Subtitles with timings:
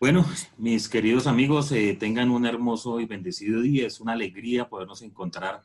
[0.00, 0.24] Bueno,
[0.56, 3.86] mis queridos amigos, eh, tengan un hermoso y bendecido día.
[3.86, 5.62] Es una alegría podernos encontrar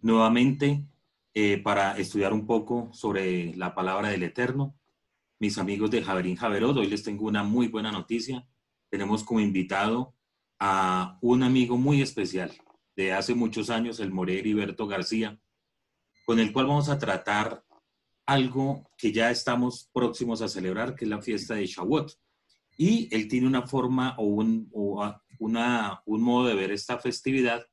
[0.00, 0.86] nuevamente
[1.34, 4.74] eh, para estudiar un poco sobre la palabra del Eterno.
[5.38, 8.48] Mis amigos de Javerín Javerot, hoy les tengo una muy buena noticia.
[8.88, 10.14] Tenemos como invitado
[10.58, 12.52] a un amigo muy especial
[12.96, 15.38] de hace muchos años, el More Heriberto García,
[16.24, 17.62] con el cual vamos a tratar
[18.24, 22.23] algo que ya estamos próximos a celebrar, que es la fiesta de Shavuot
[22.76, 24.70] y él tiene una forma o un,
[25.38, 27.66] una, un modo de ver esta festividad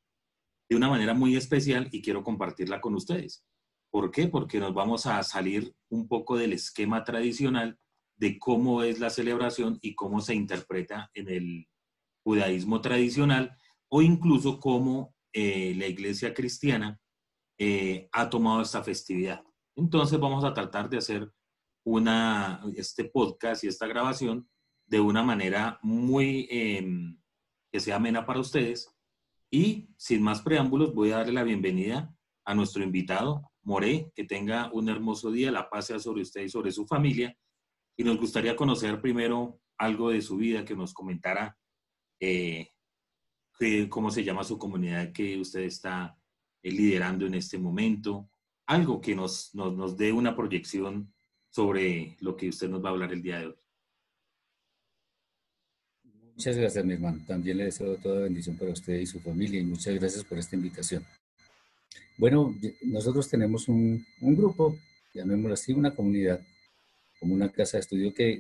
[0.70, 3.44] de una manera muy especial y quiero compartirla con ustedes.
[3.92, 4.28] ¿Por qué?
[4.28, 7.78] Porque nos vamos a salir un poco del esquema tradicional
[8.16, 11.68] de cómo es la celebración y cómo se interpreta en el
[12.24, 13.58] judaísmo tradicional
[13.90, 17.00] o incluso cómo eh, la iglesia cristiana
[17.58, 19.44] eh, ha tomado esta festividad.
[19.76, 21.32] Entonces vamos a tratar de hacer
[21.84, 24.48] una, este podcast y esta grabación
[24.92, 27.18] de una manera muy em,
[27.72, 28.94] que sea amena para ustedes.
[29.50, 32.14] Y sin más preámbulos, voy a darle la bienvenida
[32.44, 36.50] a nuestro invitado, More, que tenga un hermoso día, la paz sea sobre usted y
[36.50, 37.34] sobre su familia.
[37.96, 41.58] Y nos gustaría conocer primero algo de su vida, que nos comentara
[42.20, 42.72] eh,
[43.88, 46.18] cómo se llama su comunidad que usted está
[46.62, 48.30] eh, liderando en este momento,
[48.66, 51.14] algo que nos, nos, nos dé una proyección
[51.50, 53.61] sobre lo que usted nos va a hablar el día de hoy.
[56.42, 57.22] Muchas gracias, mi hermano.
[57.28, 60.56] También le deseo toda bendición para usted y su familia y muchas gracias por esta
[60.56, 61.06] invitación.
[62.18, 64.76] Bueno, nosotros tenemos un, grupo,
[65.14, 66.42] llamémoslo así, una comunidad,
[67.20, 68.40] como una casa de estudio que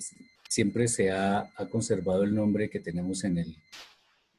[0.49, 3.55] siempre se ha, conservado el nombre que tenemos en el,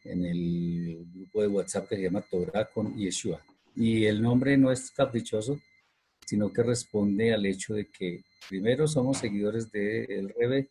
[0.03, 3.41] en el grupo de WhatsApp que se llama Torah con Yeshua.
[3.77, 5.61] Y el nombre no es caprichoso,
[6.27, 10.69] sino que responde al hecho de que primero somos seguidores del de Rebe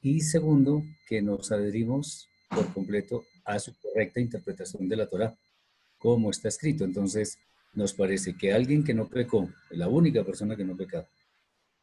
[0.00, 5.34] y segundo, que nos adherimos por completo a su correcta interpretación de la Torah,
[5.98, 6.84] como está escrito.
[6.84, 7.38] Entonces,
[7.72, 11.06] nos parece que alguien que no pecó, la única persona que no pecó,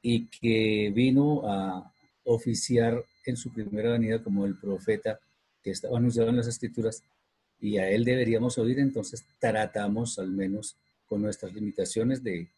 [0.01, 1.91] y que vino a
[2.25, 5.19] oficiar en su primera venida como el profeta
[5.63, 7.01] que estaba anunciado en las escrituras,
[7.59, 10.77] y a él deberíamos oír, entonces tratamos al menos
[11.07, 12.49] con nuestras limitaciones de,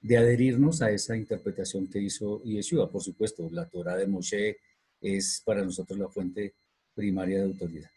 [0.00, 2.90] de adherirnos a esa interpretación que hizo Yeshua.
[2.90, 4.56] Por supuesto, la Torah de Moshe
[5.00, 6.54] es para nosotros la fuente
[6.98, 7.90] primaria de autoridad.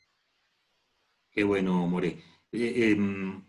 [1.31, 2.19] Qué bueno, More.
[2.51, 3.44] Eh, em,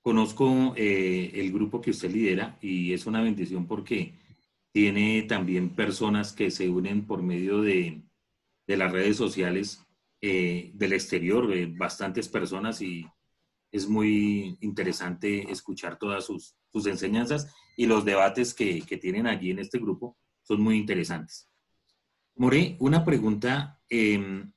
[0.00, 4.14] conozco eh, el grupo que usted lidera y es una bendición porque
[4.72, 8.04] tiene también personas que se unen por medio de,
[8.66, 9.84] de las redes sociales
[10.22, 11.46] eh, del exterior,
[11.76, 13.06] bastantes personas y
[13.70, 19.50] es muy interesante escuchar todas sus, sus enseñanzas y los debates que, que, tienen allí
[19.50, 21.50] en este grupo son muy interesantes.
[22.36, 23.78] More, una pregunta.
[23.90, 24.52] Em,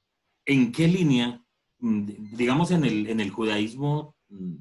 [0.45, 1.43] ¿en qué línea,
[1.79, 4.55] mm, digamos en el, en el judaísmo, mm,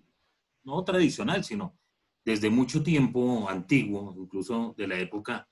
[0.64, 1.78] no tradicional, sino
[2.24, 5.48] desde mucho tiempo antiguo, incluso de la época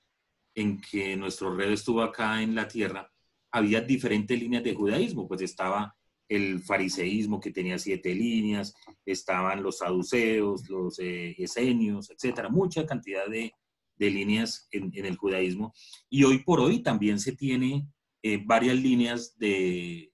[0.53, 3.11] en que nuestro rey estuvo acá en la tierra,
[3.51, 5.95] había diferentes líneas de judaísmo, pues estaba
[6.29, 8.75] el fariseísmo que tenía siete líneas,
[9.05, 13.53] estaban los saduceos, los eh, esenios, etcétera, mucha cantidad de,
[13.95, 15.73] de líneas en, el judaísmo.
[16.09, 17.87] Y hoy por hoy también se tiene
[18.21, 20.11] eh, varias líneas de,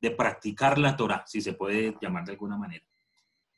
[0.00, 2.84] de practicar la Torah, si se puede llamar de alguna manera.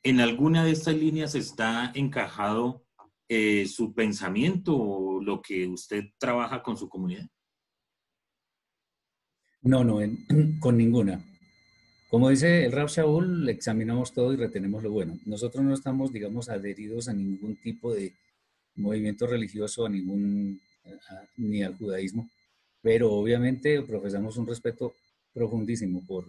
[0.03, 2.85] ¿En alguna de estas líneas está encajado
[3.29, 7.27] eh, su pensamiento o lo que usted trabaja con su comunidad?
[9.63, 9.99] No, no,
[10.61, 11.23] con ninguna.
[12.09, 15.19] Como dice el Rab Shaul, examinamos todo y retenemos lo bueno.
[15.27, 18.15] Nosotros no estamos, digamos, adheridos a ningún tipo de
[18.75, 20.61] movimiento religioso, a ningún,
[21.37, 22.29] ni al judaísmo,
[22.81, 24.95] pero obviamente profesamos un respeto
[25.33, 26.25] profundísimo por,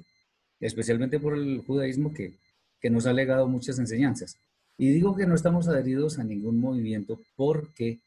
[0.60, 2.34] especialmente por el judaísmo que,
[2.80, 4.38] que nos ha legado muchas enseñanzas.
[4.78, 8.00] Y digo que no estamos adheridos a ningún movimiento porque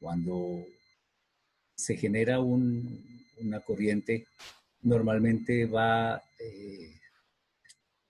[0.00, 0.64] cuando
[1.74, 4.26] se genera una corriente,
[4.82, 7.00] normalmente va, eh,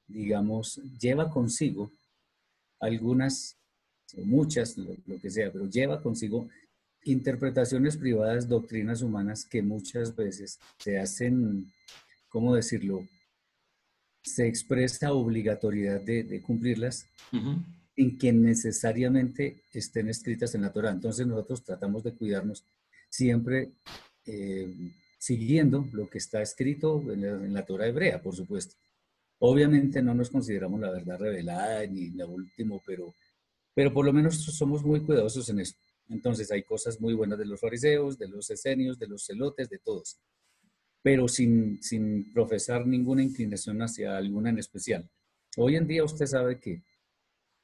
[0.06, 1.90] digamos, lleva consigo
[2.80, 3.56] algunas,
[4.16, 6.48] o muchas, lo, que sea, pero lleva consigo
[7.04, 11.70] interpretaciones privadas, doctrinas humanas que muchas veces se hacen,
[12.28, 13.06] ¿cómo decirlo?,
[14.22, 17.06] se expresa obligatoriedad de, cumplirlas
[17.96, 20.90] sin que necesariamente estén escritas en la Torah.
[20.90, 22.64] Entonces nosotros tratamos de cuidarnos
[23.08, 23.70] siempre
[24.26, 28.76] eh, siguiendo lo que está escrito en la, Torah hebrea, por supuesto.
[29.40, 33.14] Obviamente no nos consideramos la verdad revelada ni la último, pero,
[33.74, 35.74] pero por lo menos somos muy cuidadosos en eso.
[36.08, 39.78] Entonces hay cosas muy buenas de los fariseos, de los esenios, de los celotes, de
[39.78, 40.18] todos
[41.02, 45.08] pero sin, sin profesar ninguna inclinación hacia alguna en especial.
[45.56, 46.82] Hoy en día usted sabe que,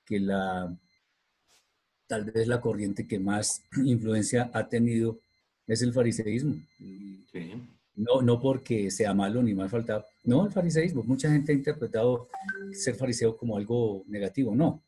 [0.04, 0.74] que la,
[2.06, 5.18] tal vez la corriente que más influencia ha tenido
[5.66, 6.56] es el fariseísmo.
[7.96, 10.04] No, no porque sea malo ni mal faltado.
[10.24, 11.02] No, el fariseísmo.
[11.04, 12.28] Mucha gente ha interpretado
[12.72, 14.54] ser fariseo como algo negativo.
[14.54, 14.82] No.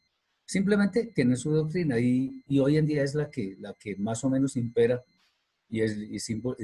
[0.47, 4.25] Simplemente tiene su doctrina y, y hoy en día es la que, la que más
[4.25, 5.05] o menos impera
[5.69, 5.97] y, es,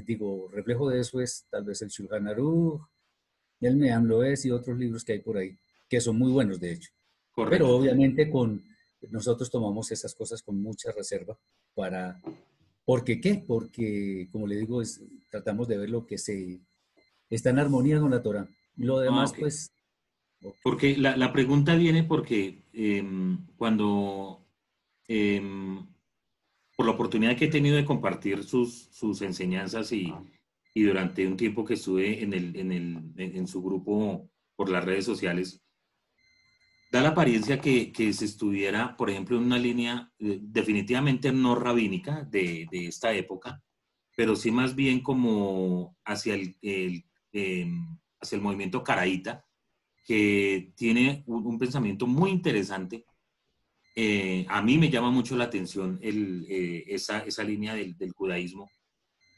[0.07, 2.81] digo, reflejo de eso es tal vez el Shulchan Aruch,
[3.61, 5.57] el Meam lo es y otros libros que hay por ahí,
[5.89, 6.91] que son muy buenos de hecho.
[7.51, 8.63] Pero obviamente con,
[9.11, 11.37] nosotros tomamos esas cosas con mucha reserva
[11.75, 12.21] para,
[12.85, 13.43] ¿por qué qué?
[13.45, 15.01] Porque, como le digo, es,
[15.31, 16.61] tratamos de ver lo que se
[17.31, 18.49] está en armonía con la Torah.
[18.77, 19.71] Lo ah, demás, pues...
[20.63, 24.45] Porque la, la, pregunta viene porque em, cuando
[25.07, 25.87] em,
[26.77, 30.13] por la oportunidad que he tenido de compartir sus, sus enseñanzas y,
[30.75, 34.85] y, durante un tiempo que estuve en, el, en, el, en, su grupo por las
[34.85, 35.63] redes sociales,
[36.91, 41.55] da la apariencia que, que se estuviera, por ejemplo, en una línea eh, definitivamente no
[41.55, 43.63] rabínica de, de, esta época,
[44.17, 49.45] pero sí más bien como hacia el, el em, hacia el movimiento caraíta,
[50.05, 53.07] que tiene un, pensamiento muy interesante.
[53.95, 58.71] Eh, a mí me llama mucho la atención eh, esa, esa, línea del, judaísmo,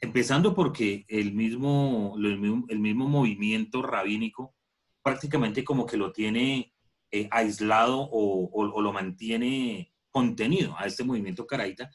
[0.01, 4.55] empezando porque el mismo, el mismo, movimiento rabínico
[5.03, 6.73] prácticamente como que lo tiene
[7.11, 11.91] eh, aislado o, lo mantiene contenido a este movimiento caraíta,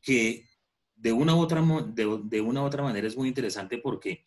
[0.00, 0.46] que
[0.94, 4.24] de una u otra, de, una u otra manera es muy interesante porque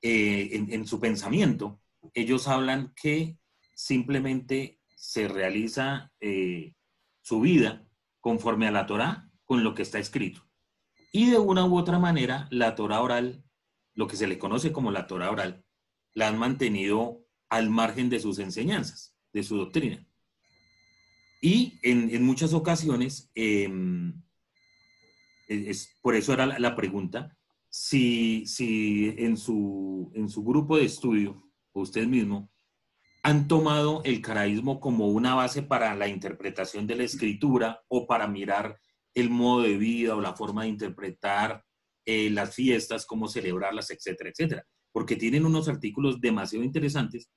[0.00, 1.80] en su pensamiento
[2.14, 3.38] ellos hablan que
[3.74, 6.12] simplemente se realiza
[7.20, 7.86] su vida
[8.20, 10.46] conforme a la Torah con lo que está escrito.
[11.12, 13.44] Y de una u otra manera, la Torah oral,
[13.94, 15.64] lo que se le conoce como la Torah oral,
[16.12, 20.06] la han mantenido al margen de sus enseñanzas, de su doctrina.
[21.40, 24.20] Y en, muchas ocasiones, em,
[25.46, 27.36] es, por eso era la, pregunta,
[27.68, 31.45] si, si en, su, en su grupo de estudio,
[31.80, 32.50] usted mismo,
[33.22, 38.28] han tomado el caraísmo como una base para la interpretación de la escritura o para
[38.28, 38.78] mirar
[39.14, 41.64] el modo de vida o la forma de interpretar
[42.04, 44.64] eh, las fiestas, cómo celebrarlas, etcétera, etcétera.
[44.92, 47.28] Porque tienen unos artículos demasiado interesantes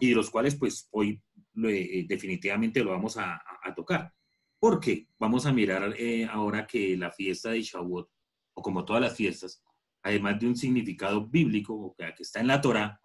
[0.00, 1.22] y de los cuales pues hoy
[1.64, 3.40] eh, definitivamente lo vamos a,
[3.76, 4.12] tocar.
[4.58, 8.08] Porque vamos a mirar eh, ahora que la fiesta de Shavuot,
[8.54, 9.62] o como todas las fiestas,
[10.02, 12.98] además de un significado bíblico, que está en la Torah,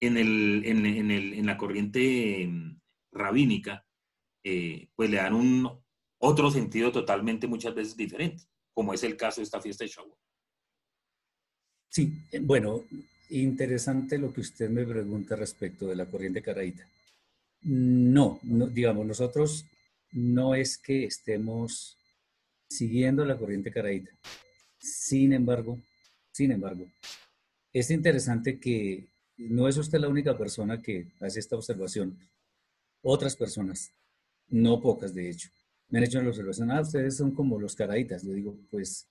[0.00, 2.78] en, el, en, el, en la corriente em,
[3.12, 3.86] rabínica,
[4.44, 5.68] eh, pues le dan un
[6.18, 10.18] otro sentido totalmente muchas veces diferente, como es el caso de esta fiesta de Shavuot.
[11.90, 12.12] Sí,
[12.42, 12.84] bueno,
[13.30, 16.86] interesante lo que usted me pregunta respecto de la corriente caraíta.
[17.62, 19.66] No, no, digamos, nosotros
[20.12, 21.96] no es que estemos
[22.68, 24.10] siguiendo la corriente caraíta.
[24.78, 25.80] Sin embargo,
[26.30, 26.86] sin embargo,
[27.72, 32.18] es interesante que no es usted la única persona que hace esta observación.
[33.02, 33.92] Otras personas,
[34.48, 35.48] no pocas de hecho,
[35.88, 38.22] me han hecho la observación, ah, ustedes son como los caraitas.
[38.22, 39.06] Yo digo, pues,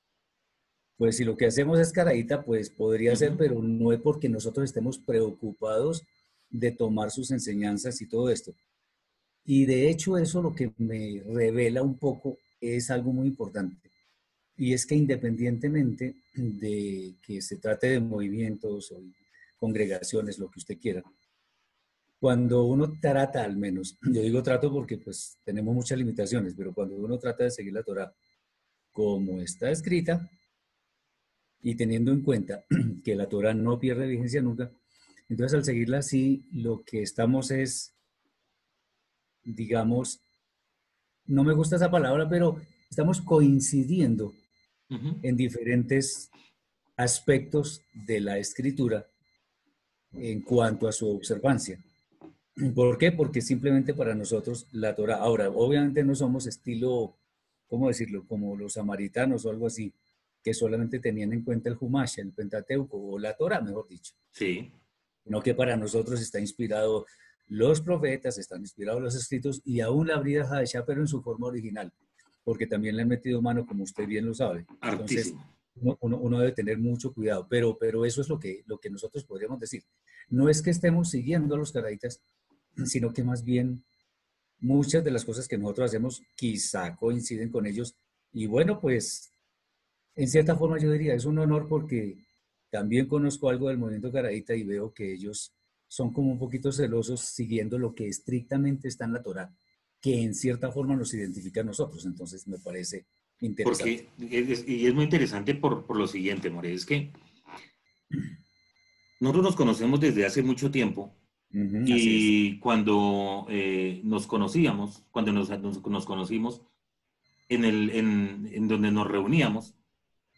[0.98, 4.66] pues si lo que hacemos es caraíta, pues podría ser, pero no es porque nosotros
[4.66, 6.04] estemos preocupados
[6.50, 8.54] de tomar sus enseñanzas y todo esto.
[9.46, 13.90] Y de hecho eso lo que me revela un poco es algo muy importante.
[14.58, 19.02] Y es que independientemente de que se trate de movimientos o
[19.58, 21.04] congregaciones, lo que usted quiera,
[22.20, 26.96] cuando uno trata al menos, yo digo trato porque pues tenemos muchas limitaciones, pero cuando
[26.96, 28.14] uno trata de seguir la Torah
[28.92, 30.30] como está escrita
[31.62, 32.66] y teniendo en cuenta
[33.04, 34.72] que la Torah no pierde vigencia nunca,
[35.30, 37.94] entonces al seguirla así, lo que estamos es,
[39.44, 40.22] digamos,
[41.26, 44.34] no me gusta esa palabra, pero estamos coincidiendo
[44.90, 46.32] en diferentes
[46.96, 49.06] aspectos de la escritura
[50.14, 51.80] en cuanto a su observancia.
[52.74, 53.12] ¿Por qué?
[53.12, 57.16] Porque simplemente para nosotros la Torah, ahora, obviamente no somos estilo,
[57.68, 58.26] ¿cómo decirlo?
[58.28, 59.94] Como los samaritanos o algo así,
[60.44, 64.14] que solamente tenían en cuenta el Humash, el Pentateuco o la Torah, mejor dicho.
[64.32, 64.72] Sí.
[65.26, 67.06] No que para nosotros está inspirado
[67.50, 71.48] los profetas, están inspirados los escritos y aún la Brida Hadeshah, pero en su forma
[71.48, 71.92] original,
[72.44, 74.66] porque también le han metido mano, como usted bien lo sabe.
[74.82, 75.34] Entonces,
[75.82, 79.60] uno, debe tener mucho cuidado, pero, pero eso es lo que, lo que nosotros podríamos
[79.60, 79.84] decir.
[80.30, 82.22] No es que estemos siguiendo a los caraditas,
[82.86, 83.84] sino que más bien
[84.60, 87.96] muchas de las cosas que nosotros hacemos quizá coinciden con ellos.
[88.34, 89.32] Y bueno, pues
[90.16, 92.18] en cierta forma yo diría, es un honor porque
[92.70, 95.54] también conozco algo del movimiento caradita y veo que ellos
[95.88, 99.56] son como un poquito celosos siguiendo lo que estrictamente está en la Torah,
[100.02, 102.06] que en cierta forma nos identifica a nosotros.
[102.06, 103.06] Entonces me parece
[103.64, 107.12] Porque y es muy interesante por, por lo siguiente, More, es que
[109.20, 111.16] nosotros nos conocemos desde hace mucho tiempo
[111.50, 116.62] y cuando eh, nos conocíamos, cuando nos, nos, conocimos,
[117.50, 119.74] en, el, en, en, donde nos reuníamos,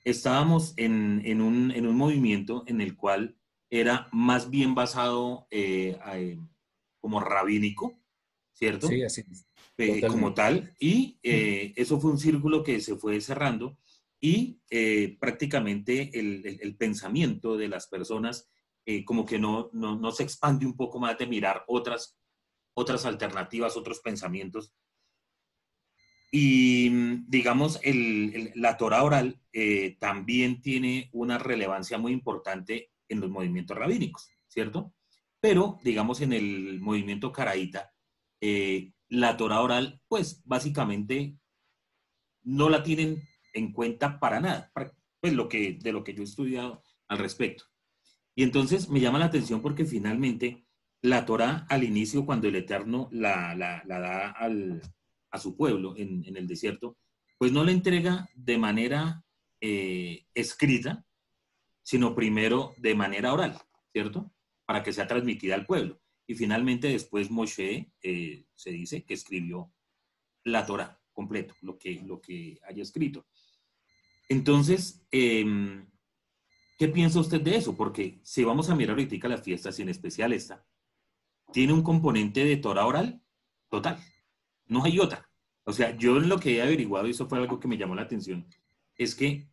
[0.04, 3.36] estábamos en, en, un, en un movimiento en el cual
[3.70, 5.98] era más bien basado eh,
[7.00, 8.00] como rabínico,
[8.54, 8.88] ¿cierto?
[8.88, 9.24] Sí, así
[9.80, 10.76] eh, como tal.
[10.80, 13.78] Y eso fue un círculo que se fue cerrando
[14.22, 14.60] y
[15.20, 18.50] prácticamente el, el, el, pensamiento de las personas
[18.92, 22.18] eh, como que no, no, se expande un poco más de mirar otras,
[22.74, 24.74] otras alternativas, otros pensamientos.
[26.32, 26.90] Y
[27.28, 33.78] digamos, el, la Torah oral eh, también tiene una relevancia muy importante en los movimientos
[33.78, 34.92] rabínicos, ¿cierto?
[35.40, 37.94] Pero, digamos, en el movimiento caraíta,
[38.42, 41.36] eh, la Torah oral, pues básicamente
[42.44, 44.72] no la tienen en cuenta para nada,
[45.20, 47.66] pues lo que, de lo que yo he estudiado al respecto.
[48.36, 50.66] Y entonces me llama la atención porque finalmente
[51.02, 54.36] la Torah al inicio, cuando el Eterno la, da
[55.32, 56.98] a su pueblo en, el desierto,
[57.38, 59.24] pues no la entrega de manera
[59.62, 61.06] eh, escrita,
[61.82, 63.60] sino primero de manera oral,
[63.92, 64.32] ¿cierto?
[64.66, 66.00] Para que sea transmitida al pueblo.
[66.30, 69.74] Y finalmente después Moshe eh, se dice que escribió
[70.44, 73.26] la Torah completo, lo que, lo que haya escrito.
[74.30, 75.90] Entonces, em,
[76.80, 77.76] ¿Qué piensa usted de eso?
[77.76, 80.66] Porque si vamos a mirar ahorita las fiestas, y en especial esta,
[81.52, 83.22] tiene un componente de Torah oral
[83.70, 84.00] total.
[84.66, 85.30] No hay otra.
[85.66, 88.04] O sea, yo lo que he averiguado, y eso fue algo que me llamó la
[88.04, 88.48] atención,
[88.96, 89.52] es que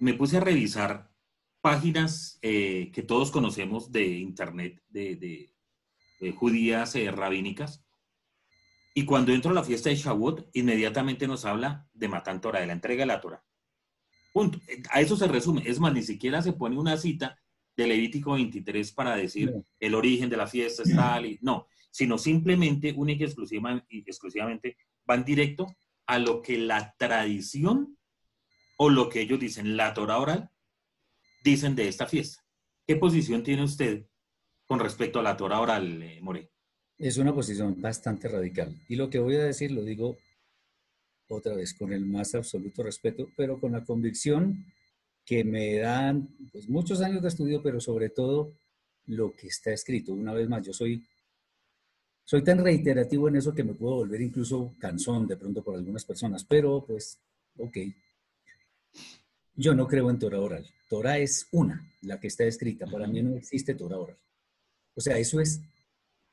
[0.00, 1.09] me puse a revisar
[1.60, 5.52] páginas eh, que todos conocemos de internet, de,
[6.36, 7.84] judías eh, rabínicas,
[8.94, 12.66] y cuando entro a la fiesta de Shavuot, inmediatamente nos habla de Matan Torah, de
[12.66, 13.42] la entrega de la Torah.
[14.32, 14.60] Punto.
[14.90, 15.62] A eso se resume.
[15.64, 17.38] Es más, ni siquiera se pone una cita
[17.76, 22.18] de Levítico 23 para decir el origen de la fiesta es tal y no, sino
[22.18, 23.24] simplemente, única
[23.88, 25.66] y, exclusivamente, van directo
[26.06, 27.96] a lo que la tradición
[28.76, 30.50] o lo que ellos dicen, la Torah oral,
[31.42, 32.44] dicen de esta fiesta.
[32.86, 34.04] ¿Qué posición tiene usted
[34.66, 36.50] con respecto a la Torah oral, eh, More?
[36.98, 38.76] Es una posición bastante radical.
[38.88, 40.16] Y lo que voy a decir lo digo
[41.28, 44.66] otra vez con el más absoluto respeto, pero con la convicción
[45.24, 48.52] que me dan pues, muchos años de estudio, pero sobre todo
[49.06, 50.12] lo que está escrito.
[50.12, 51.04] Una vez más, yo soy,
[52.24, 56.04] soy tan reiterativo en eso que me puedo volver incluso cansón de pronto por algunas
[56.04, 57.18] personas, pero pues,
[57.58, 57.76] ok.
[59.54, 60.66] Yo no creo en Torah oral.
[60.90, 62.84] Torah es una, la que está escrita.
[62.84, 64.18] Para mí no existe Torah oral.
[64.96, 65.60] O sea, eso es,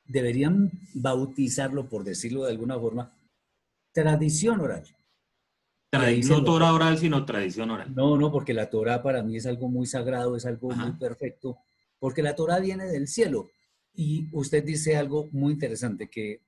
[0.04, 3.14] deberían bautizarlo, por decirlo de alguna forma,
[3.94, 4.84] tradición oral.
[5.94, 7.94] no Torah oral, sino tradición oral.
[7.94, 11.60] No, no, porque la Torah para mí es algo muy sagrado, es algo muy perfecto,
[12.00, 13.52] porque la Torah viene del cielo.
[13.94, 16.42] Y usted dice algo muy interesante, que,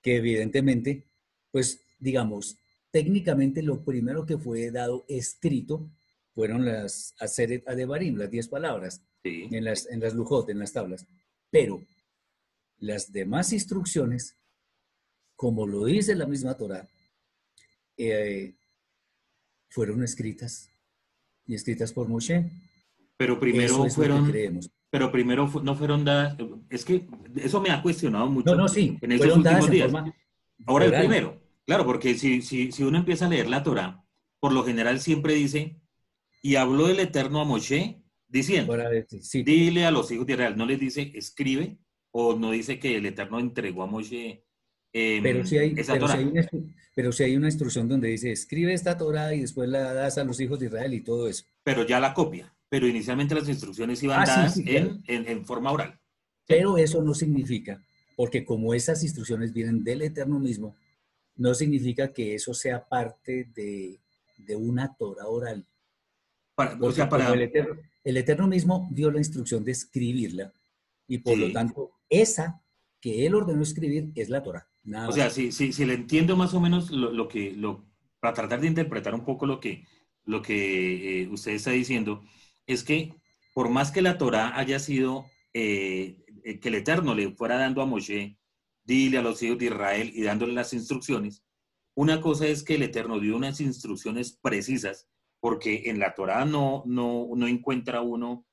[0.00, 1.02] que evidentemente,
[1.50, 2.58] pues digamos,
[2.92, 5.90] técnicamente lo primero que fue dado escrito
[6.34, 11.06] fueron las Aseret Adebarim, las diez palabras, en, las, en las Lujot, en las tablas.
[11.50, 11.82] Pero
[12.78, 14.40] las demás instrucciones
[15.40, 16.86] como lo dice la misma Torah,
[17.96, 18.52] eh,
[19.70, 20.70] fueron escritas
[21.46, 22.44] y escritas por Moshe.
[23.16, 24.30] Pero primero fueron,
[24.90, 26.36] pero primero no fueron dadas,
[26.68, 27.06] es que
[27.36, 28.50] eso me ha cuestionado mucho.
[28.50, 29.90] No, no, sí, en estos últimos días.
[30.66, 34.04] Ahora el primero, claro, porque si, si, si uno empieza a leer la Torah,
[34.40, 35.79] por lo general siempre dice,
[36.42, 38.76] y habló el Eterno a Moshe, diciendo,
[39.32, 41.78] dile a los hijos de Israel, no les dice, escribe,
[42.12, 44.44] o no dice que el Eterno entregó a Moshe
[44.92, 46.48] em, pero si hay, esa pero Si hay una,
[46.94, 50.24] pero si hay una instrucción donde dice, escribe esta Torah y después la das a
[50.24, 51.44] los hijos de Israel y todo eso.
[51.62, 56.00] Pero ya la copia pero inicialmente las instrucciones iban ah, dadas en, forma oral.
[56.46, 57.84] Pero eso no significa,
[58.16, 60.76] porque como esas instrucciones vienen del Eterno mismo,
[61.34, 63.98] no significa que eso sea parte de,
[64.56, 65.66] una Torah oral.
[66.80, 67.32] O sea, para...
[67.32, 70.52] El eterno, el eterno, mismo dio la instrucción de escribirla
[71.06, 72.62] y por lo tanto esa
[73.00, 74.68] que él ordenó escribir es la Torah.
[75.08, 77.86] o sea, si, si, si, le entiendo más o menos lo, que, lo,
[78.20, 79.86] para tratar de interpretar un poco lo que,
[80.24, 82.22] lo que eh, usted está diciendo,
[82.66, 83.14] es que
[83.54, 86.24] por más que la Torah haya sido, eh,
[86.60, 88.38] que el Eterno le fuera dando a Moshe,
[88.84, 91.42] dile a los hijos de Israel y dándole las instrucciones,
[91.94, 95.08] una cosa es que el Eterno dio unas instrucciones precisas,
[95.40, 98.46] porque en la Torah no, no, no encuentra uno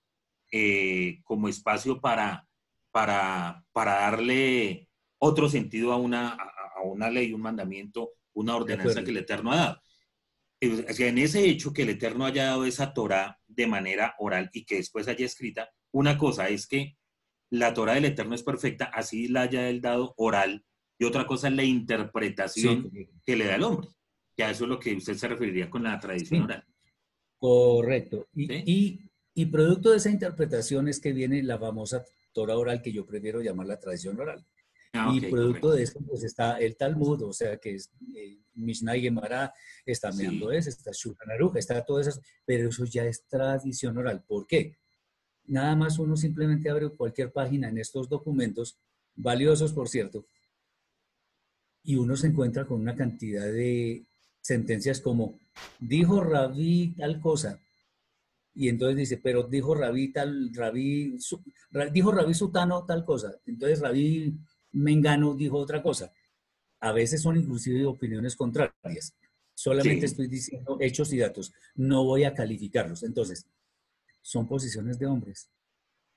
[0.51, 2.47] eh, como espacio para,
[2.91, 9.11] para, para darle otro sentido a una, a una ley, un mandamiento, una ordenanza que
[9.11, 9.81] el Eterno ha dado.
[10.59, 14.77] En ese hecho que el Eterno haya dado esa Torah de manera oral y que
[14.77, 16.97] después haya escrita, una cosa es que
[17.49, 20.65] la Torah del Eterno es perfecta, así la haya él dado oral,
[20.99, 22.91] y otra cosa es la interpretación
[23.25, 23.89] que le da el hombre,
[24.35, 26.65] que a eso es lo que usted se referiría con la tradición oral.
[27.39, 28.27] Correcto.
[28.35, 33.05] Y, y, producto de esa interpretación es que viene la famosa Torah oral que yo
[33.05, 34.43] prefiero llamar la tradición oral.
[34.93, 38.97] Ah, y producto de esto, pues está el Talmud, o sea, que es eh, Mishnah
[38.97, 39.53] y Gemara,
[39.85, 44.23] está Meando es, está Shulchan está todo eso, pero eso ya es tradición oral.
[44.25, 44.77] ¿Por qué?
[45.45, 48.77] Nada más uno simplemente abre cualquier página en estos documentos,
[49.15, 50.25] valiosos por cierto,
[51.83, 54.05] y uno se encuentra con una cantidad de
[54.47, 55.37] sentencias como,
[55.77, 57.61] dijo Rabí tal cosa,
[58.55, 61.17] y entonces dice, pero dijo Rabí tal, Rabí,
[61.91, 64.37] dijo Rabí Sutano tal cosa, entonces Rabí
[64.71, 66.13] Mengano dijo otra cosa.
[66.79, 69.15] A veces son inclusive opiniones contrarias.
[69.53, 71.51] Solamente estoy diciendo hechos y datos.
[71.75, 73.01] No voy a calificarlos.
[73.01, 73.47] Entonces,
[74.21, 75.49] son posiciones de hombres.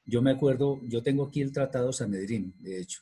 [0.05, 3.01] Yo me acuerdo, yo tengo aquí el Tratado Sanedrín, de hecho.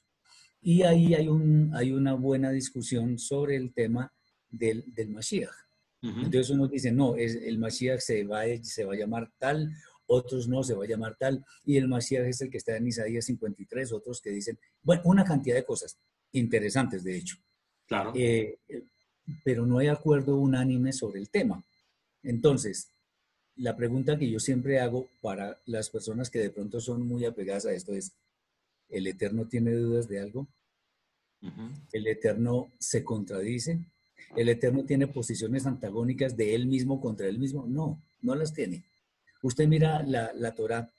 [0.60, 4.12] Y ahí hay, un, hay una buena discusión sobre el tema
[4.50, 5.54] del, del Mashiach.
[6.00, 9.74] Entonces uno dice, no, es, el Mashiach se va, se va a llamar tal
[10.08, 12.86] otros no, se va a llamar tal, y el Mashiach es el que está en
[12.86, 15.98] Isaías 53, otros que dicen, bueno, una cantidad de cosas
[16.32, 17.36] interesantes, de hecho.
[17.86, 18.12] Claro.
[18.16, 18.58] Eh,
[19.44, 21.62] pero no hay acuerdo unánime sobre el tema.
[22.22, 22.90] Entonces,
[23.56, 27.66] la pregunta que yo siempre hago para las personas que de pronto son muy apegadas
[27.66, 28.12] a esto es,
[28.88, 30.48] ¿el Eterno tiene dudas de algo?
[31.92, 33.78] ¿El Eterno se contradice?
[34.36, 37.66] ¿El Eterno tiene posiciones antagónicas de él mismo contra él mismo?
[37.66, 38.84] No, no las tiene.
[39.42, 40.90] Usted mira la, la Torah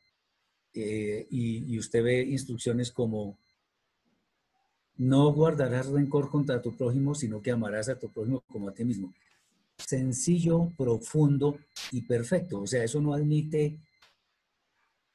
[0.73, 3.37] eh, y, usted ve instrucciones como
[4.97, 8.83] no guardarás rencor contra tu prójimo, sino que amarás a tu prójimo como a ti
[8.83, 9.13] mismo.
[9.77, 11.57] Sencillo, profundo
[11.91, 12.61] y perfecto.
[12.61, 13.79] O sea, eso no admite,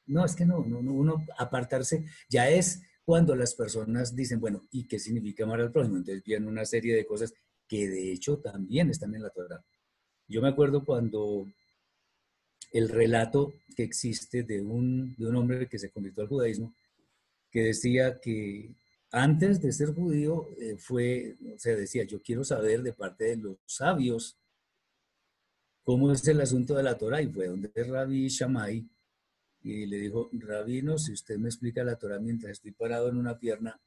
[0.07, 4.85] no, es que no, no, uno apartarse ya es cuando las personas dicen, bueno, ¿y
[4.85, 5.99] qué significa amar al prójimo?
[5.99, 7.35] Entonces vienen una serie de cosas
[7.69, 9.65] que de hecho también están en la Torah.
[10.29, 11.47] Yo me acuerdo cuando
[12.73, 16.75] el relato que existe de un, de un hombre que se convirtió al judaísmo,
[17.51, 18.75] que decía que
[19.13, 23.37] antes de ser judío eh, fue, o sea, decía, yo quiero saber de parte de
[23.37, 24.37] los sabios
[25.85, 28.89] cómo es el asunto de la Torah, y fue donde Rabbi Shammai,
[29.63, 33.39] y le dijo, Rabino, si usted me explica la Torah mientras estoy parado en una
[33.39, 33.81] pierna,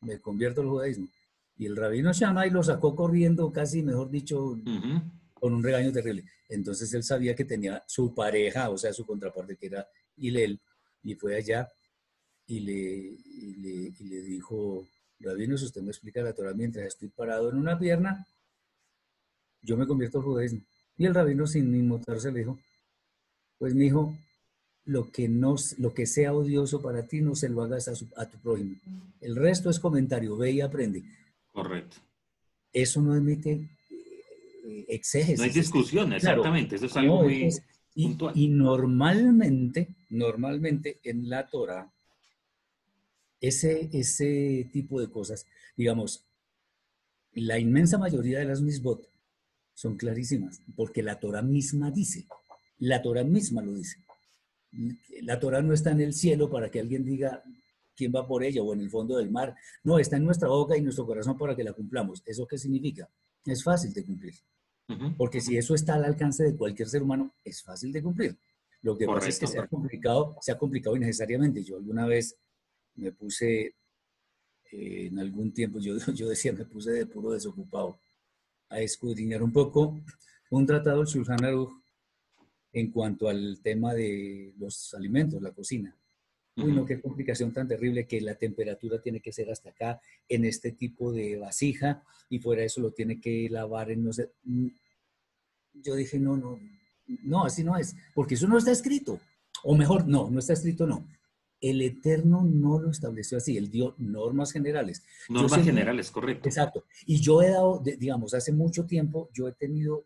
[0.00, 1.08] me convierto al judaísmo.
[1.56, 4.58] Y el rabino Shammai lo sacó corriendo, casi, mejor dicho,
[5.32, 6.24] con un regaño terrible.
[6.48, 9.86] Entonces él sabía que tenía su pareja, o sea, su contraparte, que era
[10.16, 10.60] Hilel,
[11.02, 11.68] y fue allá
[12.46, 14.86] y le, le, dijo,
[15.20, 18.26] Rabino, si usted me explica la Torah mientras estoy parado en una pierna,
[19.62, 20.60] yo me convierto al judaísmo.
[20.96, 22.58] Y el rabino, sin inmutarse, le dijo,
[23.58, 24.16] pues mi hijo,
[24.84, 28.28] lo que, no, lo que sea odioso para ti, no se lo hagas a, a
[28.28, 28.76] tu prójimo.
[29.20, 31.02] El resto es comentario, ve y aprende.
[31.54, 31.98] Correcto.
[32.72, 33.70] Eso no admite
[34.88, 35.38] exégesis.
[35.38, 37.48] No hay discusión, exactamente, eso es algo muy
[37.94, 38.36] y, puntual.
[38.36, 41.92] Y normalmente, normalmente en la Torah,
[43.40, 46.26] ese, ese tipo de cosas, digamos,
[47.34, 49.08] la inmensa mayoría de las misbot
[49.74, 52.26] son clarísimas, porque la Torah misma dice,
[52.78, 53.98] la Torah misma lo dice.
[55.22, 57.44] La Torah no está en el cielo para que alguien diga
[57.96, 59.54] quién va por ella o en el fondo del mar.
[59.82, 62.22] No, está en nuestra boca y nuestro corazón para que la cumplamos.
[62.26, 63.08] ¿Eso qué significa?
[63.44, 64.34] Es fácil de cumplir.
[65.16, 68.38] Porque si eso está al alcance de cualquier ser humano, es fácil de cumplir.
[68.82, 71.62] Lo que pasa es que se ha complicado, se ha complicado innecesariamente.
[71.62, 72.36] Yo alguna vez
[72.96, 73.76] me puse,
[74.70, 77.98] eh, en algún tiempo, yo, yo decía, me puse de puro desocupado
[78.68, 80.00] a escudriñar un poco
[80.50, 81.70] un tratado del Shulchan Aruch
[82.72, 85.96] en cuanto al tema de los alimentos, la cocina.
[86.56, 90.44] Uy, no, qué complicación tan terrible que la temperatura tiene que ser hasta acá, en
[90.44, 94.30] este tipo de vasija, y fuera de eso lo tiene que lavar en no sé.
[94.44, 94.68] Mm,
[95.74, 96.60] yo dije, no, no,
[97.24, 99.20] no, así no es, porque eso no está escrito.
[99.64, 101.08] O mejor, no, no está escrito, no.
[101.60, 105.02] El Eterno no lo estableció así, él dio normas generales.
[105.28, 106.48] Normas generales, correcto.
[106.48, 106.84] Exacto.
[107.06, 110.04] Y yo he dado, digamos, hace mucho tiempo, yo he tenido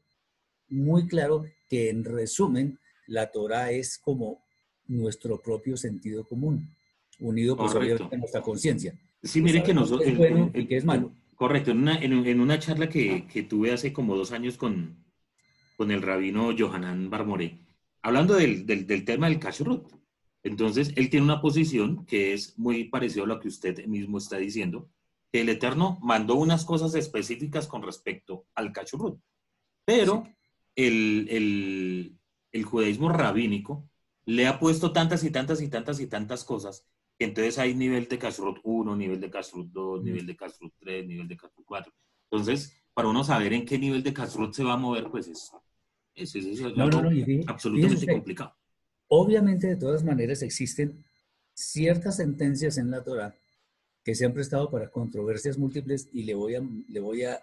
[0.68, 4.44] muy claro que en resumen, la Torah es como
[4.88, 6.68] nuestro propio sentido común,
[7.20, 8.98] unido pues obviamente a nuestra conciencia.
[9.22, 10.09] Sí, mire que nosotros...
[10.09, 11.12] Es bueno y que es malo.
[11.35, 15.05] Correcto, en una, en, una charla que, que, tuve hace como dos años con,
[15.77, 17.61] con el rabino Johanan Barmore,
[18.03, 19.92] hablando del, del, del tema del kashrut.
[20.42, 24.37] Entonces, él tiene una posición que es muy parecida a lo que usted mismo está
[24.38, 24.90] diciendo,
[25.31, 29.20] que el Eterno mandó unas cosas específicas con respecto al kashrut,
[29.85, 30.24] pero
[30.74, 32.18] el, el,
[32.51, 33.88] el judaísmo rabínico
[34.29, 36.85] le ha puesto tantas y tantas y tantas y tantas cosas
[37.19, 41.07] que entonces hay nivel de Kashrut 1, nivel de Kashrut 2, nivel de Kashrut 3,
[41.07, 41.91] nivel de Kashrut 4.
[42.31, 45.51] Entonces, para uno saber en qué nivel de Kashrut se va a mover, pues es,
[46.14, 46.61] es,
[47.47, 48.55] absolutamente complicado.
[49.07, 51.03] Obviamente, de todas maneras, existen
[51.55, 53.35] ciertas sentencias en la Torah
[54.05, 57.43] que se han prestado para controversias múltiples y le voy a, le voy a,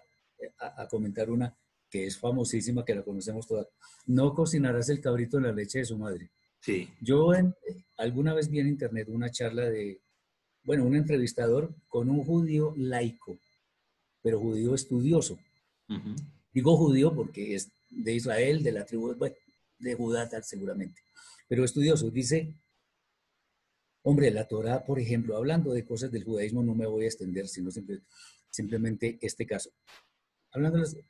[0.58, 1.52] a comentar una
[1.90, 3.66] que es famosísima, que la conocemos todas.
[4.06, 6.30] No cocinarás el cabrito en la leche de su madre.
[7.00, 7.32] Yo
[7.96, 10.00] alguna vez vi en internet una charla de,
[10.64, 13.38] bueno, un entrevistador con un judío laico,
[14.22, 15.38] pero judío estudioso.
[16.52, 19.14] Digo judío porque es de Israel, de la tribu,
[19.78, 21.02] de Judá tal seguramente,
[21.48, 22.10] pero estudioso.
[22.10, 22.54] Dice,
[24.02, 27.46] hombre, la Torah, por ejemplo, hablando de cosas del judaísmo, no me voy a extender,
[27.46, 27.70] sino
[28.50, 29.70] simplemente este caso.
[30.50, 31.04] Hablando de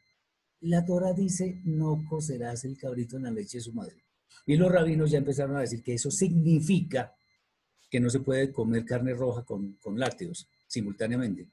[0.61, 4.06] la Torah dice, no cocerás el cabrito en la leche de su madre.
[4.45, 7.15] Y los rabinos ya empezaron a decir que eso significa
[7.91, 11.47] que no se puede comer carne roja con, lácteos simultáneamente.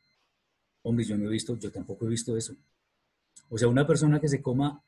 [0.82, 2.56] Hombre, yo no he visto, yo tampoco he visto eso.
[3.50, 4.84] O sea, una persona que se coma,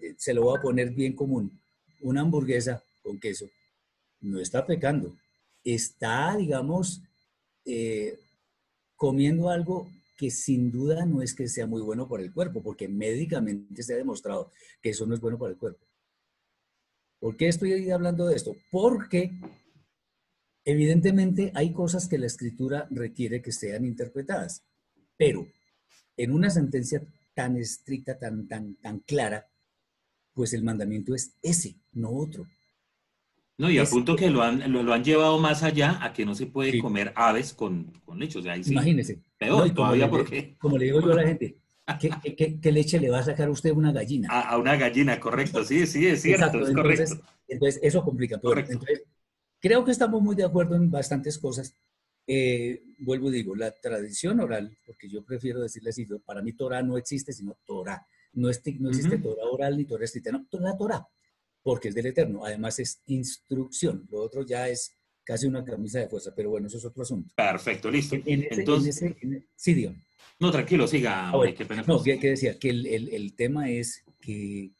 [0.00, 1.60] eh, se lo voy a poner bien común,
[2.00, 3.48] una hamburguesa con queso,
[4.20, 5.16] no está pecando.
[5.62, 7.02] Está, digamos,
[7.64, 8.18] eh,
[8.96, 12.88] comiendo algo que sin duda no es que sea muy bueno para el cuerpo, porque
[12.88, 14.50] médicamente se ha demostrado
[14.82, 15.87] que eso no es bueno para el cuerpo.
[17.20, 18.56] ¿Por qué estoy hablando de esto?
[18.70, 19.32] Porque
[20.64, 24.62] evidentemente hay cosas que la escritura requiere que sean interpretadas,
[25.16, 25.46] pero
[26.16, 27.02] en una sentencia
[27.34, 29.48] tan estricta, tan, tan, tan clara,
[30.34, 32.46] pues el mandamiento es ese, no otro.
[33.56, 36.36] No, y a punto que lo han, lo, han llevado más allá a que no
[36.36, 38.38] se puede comer aves con, con leche.
[38.38, 39.18] O sea, Imagínese.
[39.36, 40.56] Peor todavía porque...
[40.58, 41.56] Como le digo yo a la gente,
[41.98, 44.28] ¿Qué, leche le va a sacar usted a una gallina?
[44.30, 47.20] A, una gallina, correcto, sí, sí, es cierto, es correcto.
[47.46, 48.34] Entonces, eso complica.
[48.36, 49.04] Entonces,
[49.58, 51.74] creo que estamos muy de acuerdo en bastantes cosas.
[52.26, 56.82] Eh, vuelvo y digo, la tradición oral, porque yo prefiero decirle así, para mí Torah
[56.82, 58.06] no existe, sino Torah.
[58.34, 61.08] No, no existe Torah oral ni Torah escrita, no, la Torah,
[61.62, 62.44] porque es del Eterno.
[62.44, 66.76] Además es instrucción, lo otro ya es casi una camisa de fuerza, pero bueno, eso
[66.76, 67.32] es otro asunto.
[67.34, 68.16] Perfecto, listo.
[68.26, 69.02] Entonces,
[69.56, 69.94] sí, Dios.
[70.40, 71.30] No, tranquilo, siga.
[71.30, 74.70] Ah, qué pena no, que, decía que el, tema es que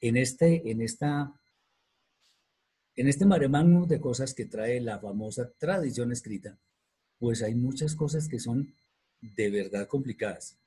[0.00, 1.32] en este, en esta,
[2.94, 6.58] en este maremán de cosas que trae la famosa tradición escrita,
[7.18, 8.74] pues hay muchas cosas que son
[9.20, 10.58] de verdad complicadas.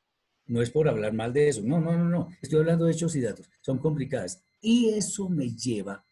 [0.47, 2.29] No es por hablar mal de eso, no, no, no, no.
[2.41, 3.47] Estoy hablando de hechos y datos.
[3.61, 4.41] Son complicadas.
[4.61, 6.03] Y eso me lleva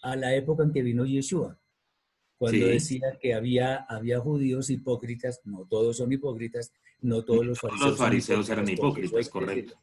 [0.00, 1.58] a la época en que vino Yeshua
[2.38, 7.90] cuando decía que había, había judíos hipócritas, no todos son hipócritas, no todos los fariseos,
[7.90, 9.80] los fariseos eran hipócritas, correcto.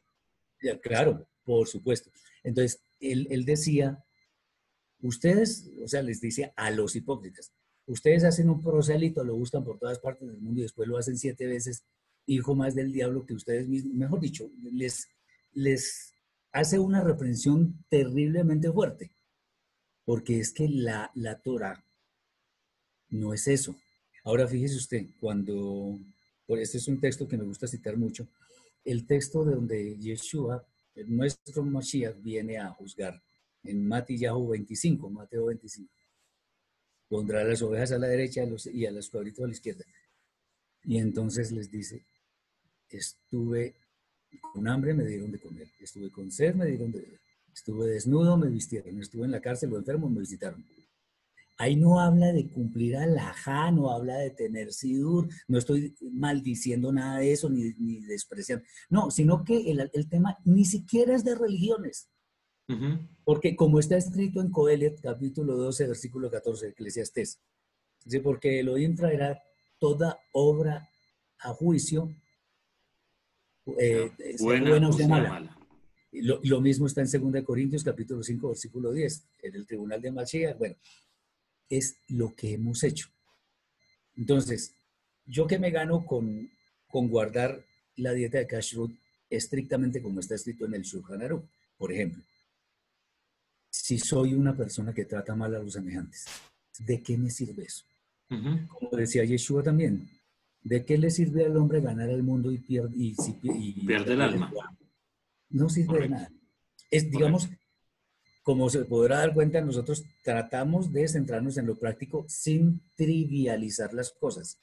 [0.81, 2.11] Claro, por supuesto.
[2.43, 4.03] Entonces, él, él decía,
[5.01, 7.53] ustedes, o sea, les dice a los hipócritas,
[7.85, 11.17] ustedes hacen un prosélito, lo buscan por todas partes del mundo y después lo hacen
[11.17, 11.85] siete veces,
[12.25, 15.09] hijo más del diablo que ustedes mismos, mejor dicho, les,
[15.51, 16.13] les
[16.51, 19.11] hace una reprensión terriblemente fuerte,
[20.05, 21.85] porque es que la, la Torah
[23.09, 23.75] no es eso.
[24.23, 25.99] Ahora fíjese usted, cuando,
[26.57, 28.27] este es un texto que me gusta citar mucho,
[28.83, 30.65] el texto de donde Yeshua,
[31.07, 33.21] nuestro Mashiach, viene a juzgar
[33.63, 35.89] en Matillahu 25, Mateo 25.
[37.07, 39.85] Pondrá las ovejas a la derecha y a los cabritos a la izquierda.
[40.83, 42.05] Y entonces les dice,
[42.89, 43.75] estuve
[44.53, 45.67] con hambre, me dieron de comer.
[45.79, 47.19] Estuve con sed, me dieron de beber.
[47.53, 48.99] Estuve desnudo, me vistieron.
[48.99, 50.65] Estuve en la cárcel o enfermo, me visitaron.
[51.57, 57.19] Ahí no habla de cumplir alajá, no habla de tener sidur, no estoy maldiciendo nada
[57.19, 58.65] de eso ni, ni despreciando.
[58.89, 62.09] No, sino que el, el, tema ni siquiera es de religiones.
[63.23, 67.39] Porque como está escrito en Coelet, capítulo 12, versículo 14 de Eclesiastés,
[68.03, 69.43] dice, porque Elohim traerá
[69.77, 70.89] toda obra
[71.39, 72.15] a juicio,
[73.77, 75.57] eh, buena, o sea mala.
[76.11, 80.11] Lo, lo, mismo está en 2 Corintios, capítulo 5, versículo 10, en el tribunal de
[80.11, 80.57] Mashiach.
[80.57, 80.75] Bueno,
[81.77, 83.09] es lo que hemos hecho.
[84.15, 84.73] Entonces,
[85.25, 86.49] yo que me gano con,
[86.87, 87.63] con guardar
[87.95, 88.93] la dieta de Kashrut
[89.29, 91.43] estrictamente como está escrito en el Shulchan Aruch,
[91.77, 92.23] por ejemplo,
[93.69, 96.25] si soy una persona que trata mal a los semejantes,
[96.79, 97.85] ¿de qué me sirve eso?
[98.27, 100.09] Como decía Yeshua también,
[100.61, 104.51] ¿de qué le sirve al hombre ganar el mundo y pierde, y, pierde el alma?
[105.49, 106.31] No sirve de nada.
[106.89, 107.49] Es, digamos,
[108.43, 114.11] como se podrá dar cuenta, nosotros tratamos de centrarnos en lo práctico sin trivializar las
[114.11, 114.59] cosas,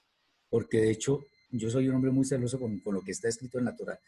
[0.51, 3.65] porque de hecho yo soy un hombre muy celoso con, lo que está escrito en
[3.65, 3.99] la Torah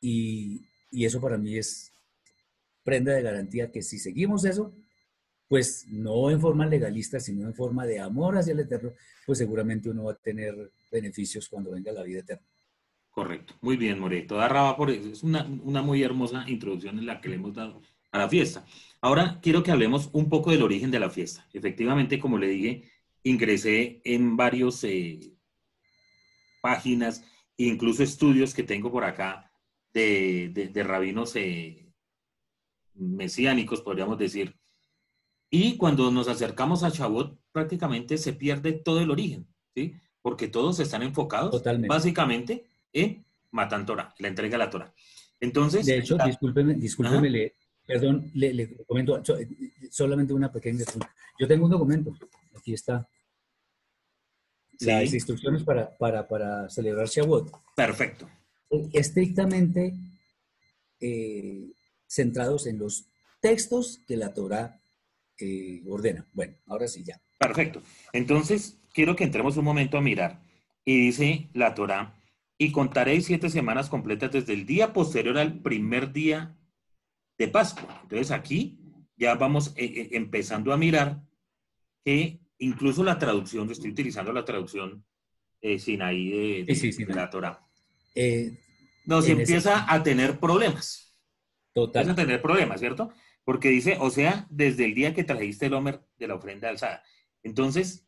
[0.00, 1.92] y, y, eso para mí es
[2.82, 4.74] prenda de garantía que si seguimos eso,
[5.46, 8.94] pues no en forma legalista, sino en forma de amor hacia el Eterno,
[9.26, 12.46] pues seguramente uno va a tener beneficios cuando venga la vida eterna.
[13.10, 14.36] Correcto, muy bien, Moreto.
[14.36, 15.10] Da por eso.
[15.10, 18.64] Es una, una muy hermosa introducción en la que le hemos dado a la fiesta.
[19.02, 21.46] Ahora quiero que hablemos un poco del origen de la fiesta.
[21.52, 22.84] Efectivamente, como le dije,
[23.24, 25.18] ingresé en varios eh,
[26.62, 27.24] páginas,
[27.56, 29.52] incluso estudios que tengo por acá
[29.92, 31.92] de, de, rabinos eh,
[32.94, 34.56] mesiánicos, podríamos decir.
[35.50, 39.94] Y cuando nos acercamos a Shavuot, prácticamente se pierde todo el origen, ¿sí?
[40.22, 44.94] Porque todos están enfocados básicamente en Matan Torah, la entrega a la Torah.
[45.40, 47.52] Entonces, de hecho, discúlpeme, discúlpeme,
[47.86, 49.22] Perdón, le, comento
[49.90, 50.84] solamente una pequeña.
[51.38, 52.14] Yo tengo un documento,
[52.56, 53.08] aquí está.
[54.80, 57.52] Las instrucciones para, para, para celebrar Shavuot.
[57.76, 58.28] Perfecto.
[58.92, 59.94] Estrictamente
[61.00, 61.72] eh,
[62.06, 63.06] centrados en los
[63.40, 64.80] textos que la Torah
[65.38, 66.26] eh, ordena.
[66.32, 67.20] Bueno, ahora sí ya.
[67.38, 67.82] Perfecto.
[68.12, 70.40] Entonces, quiero que entremos un momento a mirar.
[70.84, 72.14] Y dice la Torah,
[72.58, 76.56] y contaré siete semanas completas desde el día posterior al primer día
[77.42, 78.00] de Pascua.
[78.02, 78.78] Entonces aquí
[79.16, 81.20] ya vamos eh, eh, empezando a mirar
[82.04, 85.04] que incluso la traducción, estoy utilizando la traducción
[85.60, 87.66] eh, Sinaí de, la Torah,
[88.14, 88.58] eh,
[89.06, 91.16] nos empieza a tener problemas.
[91.72, 92.02] Total.
[92.02, 93.12] Empieza a tener problemas, ¿cierto?
[93.44, 97.02] Porque dice, o sea, desde el día que trajiste el Homer de la ofrenda alzada.
[97.42, 98.06] Entonces,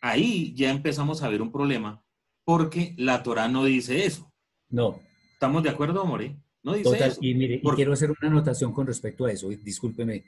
[0.00, 2.04] ahí ya empezamos a ver un problema
[2.44, 4.30] porque la Torah no dice eso.
[4.68, 5.00] No.
[5.32, 6.36] ¿Estamos de acuerdo, More?
[6.64, 10.24] Total, y mire, y quiero hacer una anotación con respecto a eso, discúlpeme.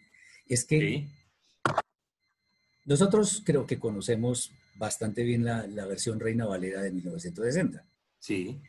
[0.47, 1.09] Es que
[2.85, 7.83] nosotros creo que conocemos bastante bien la, versión Reina Valera de 1960.
[8.19, 8.61] Sí.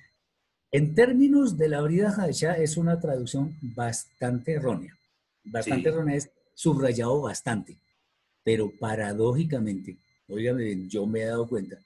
[0.72, 4.98] En términos de la Brida Hadashah es una traducción bastante errónea.
[5.44, 7.78] Bastante errónea es subrayado bastante.
[8.44, 9.98] Pero paradójicamente,
[10.30, 11.78] oigan yo me he dado cuenta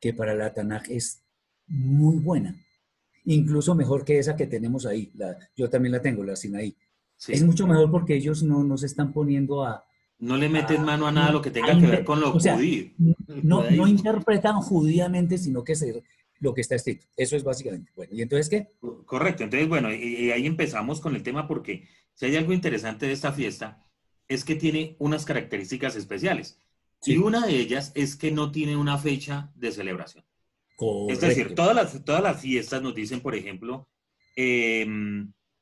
[0.00, 1.20] que para la Tanaj es
[1.66, 2.56] muy buena
[3.24, 5.10] incluso mejor que esa que tenemos ahí.
[5.14, 6.76] La, yo también la tengo, la Sinaí.
[7.28, 9.84] Es mucho mejor porque ellos no nos están poniendo a...
[10.18, 12.90] No le meten mano a nada lo que tenga que ver con lo judío.
[13.42, 15.84] No, no interpretan judíamente, sino que es
[16.40, 17.06] lo que está escrito.
[17.16, 17.90] Eso es básicamente.
[17.94, 18.72] Bueno, ¿y entonces qué?
[19.06, 19.44] Correcto.
[19.44, 23.32] Entonces, bueno, y, ahí empezamos con el tema porque si hay algo interesante de esta
[23.32, 23.86] fiesta
[24.28, 26.58] es que tiene unas características especiales.
[27.04, 30.24] Y una de ellas es que no tiene una fecha de celebración.
[31.08, 33.88] Es decir, todas las, todas las fiestas nos dicen, por ejemplo,
[34.36, 34.86] eh,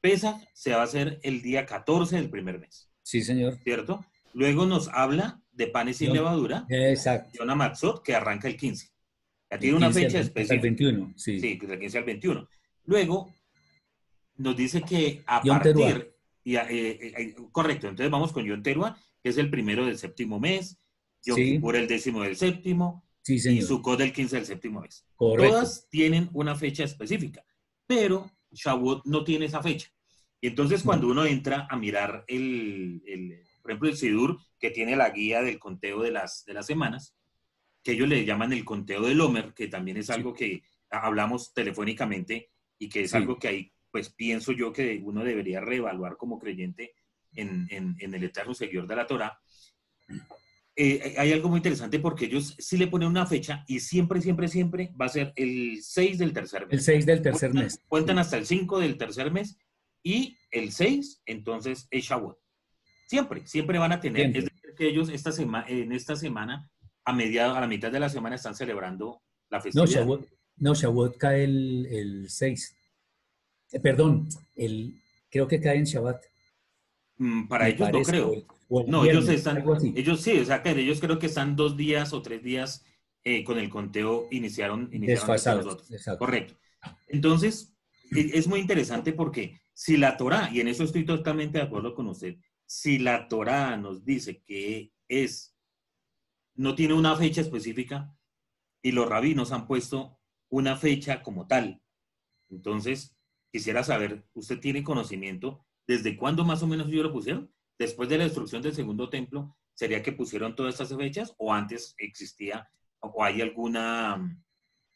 [0.01, 2.89] Pesa se va a hacer el día 14 del primer mes.
[3.03, 3.59] Sí, señor.
[3.65, 4.05] ¿Cierto?
[4.33, 6.67] Luego nos habla de panes sin levadura.
[6.69, 7.31] Exacto.
[7.35, 8.89] Y una Matzot que arranca el 15.
[9.51, 10.55] Ya tiene una fecha específica.
[10.55, 11.41] El 21, sí.
[11.41, 12.49] Sí, del 15 al 21.
[12.85, 13.35] Luego
[14.37, 16.15] nos dice que a partir...
[16.45, 20.41] Y eh, eh, correcto, entonces vamos con Yom Terua, que es el primero del séptimo
[20.41, 20.79] mes,
[21.25, 21.61] Yom sí.
[21.75, 23.63] el décimo del séptimo, Sí, señor.
[23.63, 25.05] Y Sukkot del 15 al séptimo mes.
[25.19, 27.45] Todas tienen una fecha específica,
[27.87, 29.93] pero Shavuot no tiene esa fecha.
[30.41, 34.97] Y entonces cuando uno entra a mirar el, el, por ejemplo, el Sidur, que tiene
[34.97, 37.15] la guía del conteo de las, de las semanas,
[37.83, 42.49] que ellos le llaman el conteo del Homer, que también es algo que hablamos telefónicamente
[42.79, 46.95] y que es algo que hay pues pienso yo que uno debería reevaluar como creyente
[47.35, 49.39] en, en, el eterno seguidor de la Torah.
[50.81, 54.47] Eh, hay algo muy interesante porque ellos sí le ponen una fecha y siempre, siempre,
[54.47, 56.73] siempre va a ser el 6 del tercer mes.
[56.73, 57.81] El 6 del tercer mes.
[57.89, 59.59] Cuentan hasta el 5 del tercer mes
[60.05, 62.39] y el 6, entonces es Shavuot.
[63.09, 64.27] Siempre, siempre van a tener.
[64.27, 66.71] Es decir, que ellos esta semana, en esta semana,
[67.05, 70.07] a, mediado, a la mitad de la semana, están celebrando la festividad.
[70.59, 72.77] No, Shavuot, cae el, el 6.
[73.73, 74.95] Eh, perdón, el,
[75.29, 76.23] creo que cae en Shabbat.
[77.17, 78.58] Mm, para ellos no creo.
[78.69, 82.21] No, ellos están, ellos sí, o sea, que ellos creo que están dos días o
[82.21, 82.85] tres días
[83.25, 85.27] eh, con el conteo, iniciaron, iniciaron
[86.19, 86.55] Correcto.
[87.09, 87.75] Entonces,
[88.11, 91.95] e, es muy interesante porque si la Torah, y en eso estoy totalmente de acuerdo
[91.95, 95.57] con usted, si la Torah nos dice que es,
[96.55, 98.15] no tiene una fecha específica
[98.83, 100.19] y los rabinos han puesto
[100.51, 101.81] una fecha como tal,
[102.51, 103.17] entonces
[103.51, 107.51] quisiera saber, ¿usted tiene conocimiento desde cuándo más o menos ellos lo pusieron?
[107.79, 111.95] Después de la destrucción del segundo templo, ¿sería que pusieron todas estas fechas o antes
[111.99, 112.69] existía
[113.01, 114.37] o hay alguna,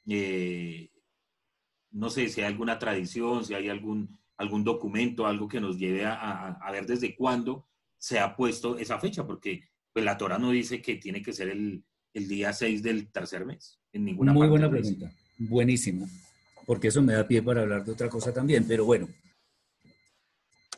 [0.09, 0.91] eh,
[1.93, 6.05] no sé, si hay alguna tradición, si hay algún algún documento, algo que nos lleve
[6.05, 7.67] a, ver desde cuándo
[7.97, 11.49] se ha puesto esa fecha, porque pues, la Torah no dice que tiene que ser
[11.49, 16.07] el, día 6 del tercer mes, en ninguna Muy buena pregunta, buenísima,
[16.67, 19.09] porque eso me da pie para hablar de otra cosa también, pero bueno.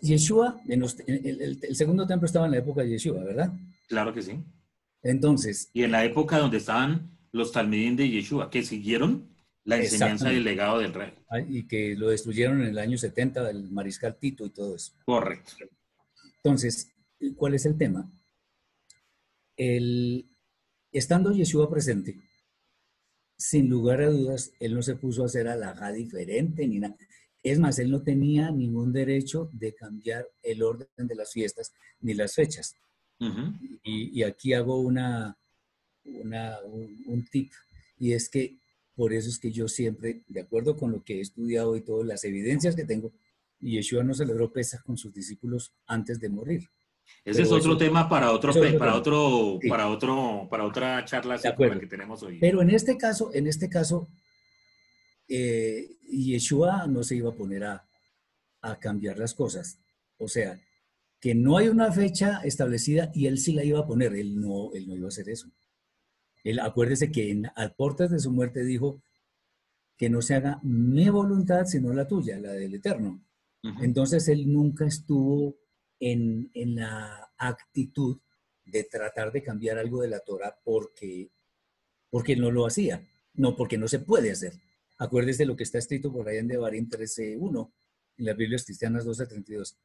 [0.05, 3.53] Yeshua, en el, segundo templo estaba en la época de Yeshua, ¿verdad?
[3.89, 4.39] Claro que sí.
[5.03, 5.71] Entonces.
[5.73, 9.29] Y en la época donde estaban los talmidim de Yeshua, que siguieron
[9.65, 11.13] la enseñanza del legado del rey.
[11.49, 14.93] Y que lo destruyeron en el año 70 del mariscal Tito y todo eso.
[15.07, 15.53] Correcto.
[16.37, 16.93] Entonces,
[17.37, 18.11] ¿cuál es el tema?
[19.57, 20.29] El,
[20.93, 22.21] estando Yeshua presente,
[23.37, 26.97] sin lugar a dudas, él no se puso a hacer alhaja diferente ni nada.
[27.45, 32.15] Es más, él no tenía ningún derecho de cambiar el orden de las fiestas ni
[32.15, 32.77] las fechas.
[33.85, 35.39] y, aquí hago una,
[36.05, 36.59] una
[37.07, 37.53] un tip,
[37.99, 38.57] y es que
[38.97, 42.07] por eso es que yo siempre, de acuerdo con lo que he estudiado y todas
[42.07, 43.13] las evidencias que tengo,
[43.61, 46.69] Yeshua no celebró Pesach con sus discípulos antes de morir.
[47.25, 52.23] Ese es otro tema para otro, para otro, para otro, para otra charla que tenemos
[52.23, 52.39] hoy.
[52.39, 54.09] Pero en este caso, en este caso,
[55.29, 57.89] eh, Yeshua no se iba a poner a,
[58.61, 59.79] a cambiar las cosas.
[60.19, 60.61] O sea,
[61.21, 64.15] que no hay una fecha establecida y él sí la iba a poner.
[64.15, 65.51] Él no, él no iba a hacer eso.
[66.45, 69.03] Él, acuérdese que en, a puertas de su muerte dijo
[69.97, 73.23] que no se haga mi voluntad, sino la tuya, la del Eterno.
[73.81, 75.57] Entonces él nunca estuvo
[75.99, 78.21] en, la actitud
[78.67, 81.31] de tratar de cambiar algo de la Torah porque,
[82.11, 84.53] porque no lo hacía, no porque no se puede hacer.
[84.99, 87.71] Acuérdese lo que está escrito por ahí en Devarim 13.1,
[88.19, 89.77] en las Biblias Cristianas 12.32.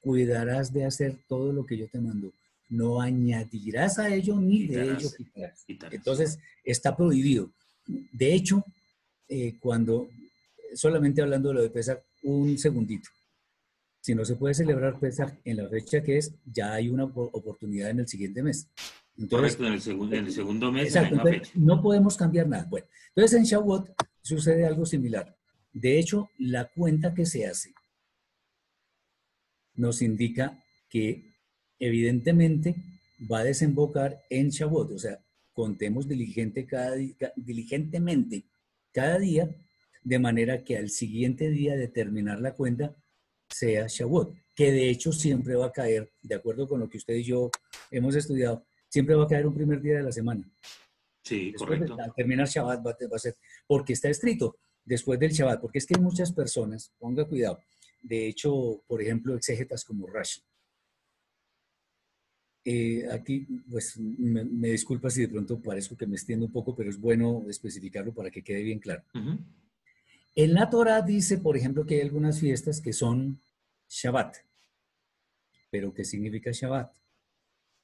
[0.00, 2.32] Cuidarás de hacer todo lo que yo te mando
[2.70, 5.64] no añadirás a ello ni de ello quitarás.
[5.90, 7.50] Entonces, está prohibido.
[8.12, 8.64] De hecho,
[9.28, 10.08] eh, cuando,
[10.74, 13.10] solamente hablando de lo de Pesach, un segundito.
[14.00, 17.90] Si no se puede celebrar Pesach en la fecha que es, ya hay una oportunidad
[17.90, 18.68] en el siguiente mes.
[19.18, 20.94] Entonces, en el, segundo, en el segundo mes.
[21.54, 22.66] no podemos cambiar nada.
[22.70, 23.90] Bueno, entonces en Shavuot
[24.22, 25.36] sucede algo similar.
[25.72, 27.72] De hecho, la cuenta que se hace
[29.74, 31.34] nos indica que
[31.78, 32.76] evidentemente
[33.30, 34.92] va a desembocar en Shavuot.
[34.92, 36.96] O sea, contemos diligente cada,
[37.36, 38.44] diligentemente
[38.92, 39.54] cada día,
[40.02, 42.96] de manera que al siguiente día de terminar la cuenta
[43.48, 47.14] sea Shavuot, que de hecho siempre va a caer, de acuerdo con lo que usted
[47.14, 47.50] y yo
[47.90, 50.48] hemos estudiado, siempre va a caer un primer día de la semana.
[51.22, 51.96] Sí, correcto.
[52.00, 55.94] al terminar Shabbat va, a ser, porque está escrito después del Shabbat, porque es que
[55.96, 57.60] hay muchas personas, ponga cuidado,
[58.02, 60.40] de hecho, por ejemplo, exégetas como Rashi,
[62.64, 66.90] eh, aquí, pues me, disculpa si de pronto parezco que me extiendo un poco, pero
[66.90, 69.02] es bueno especificarlo para que quede bien claro.
[70.34, 73.40] En la Torah dice, por ejemplo, que hay algunas fiestas que son
[73.88, 74.36] Shabbat.
[75.70, 76.92] ¿Pero qué significa Shabbat?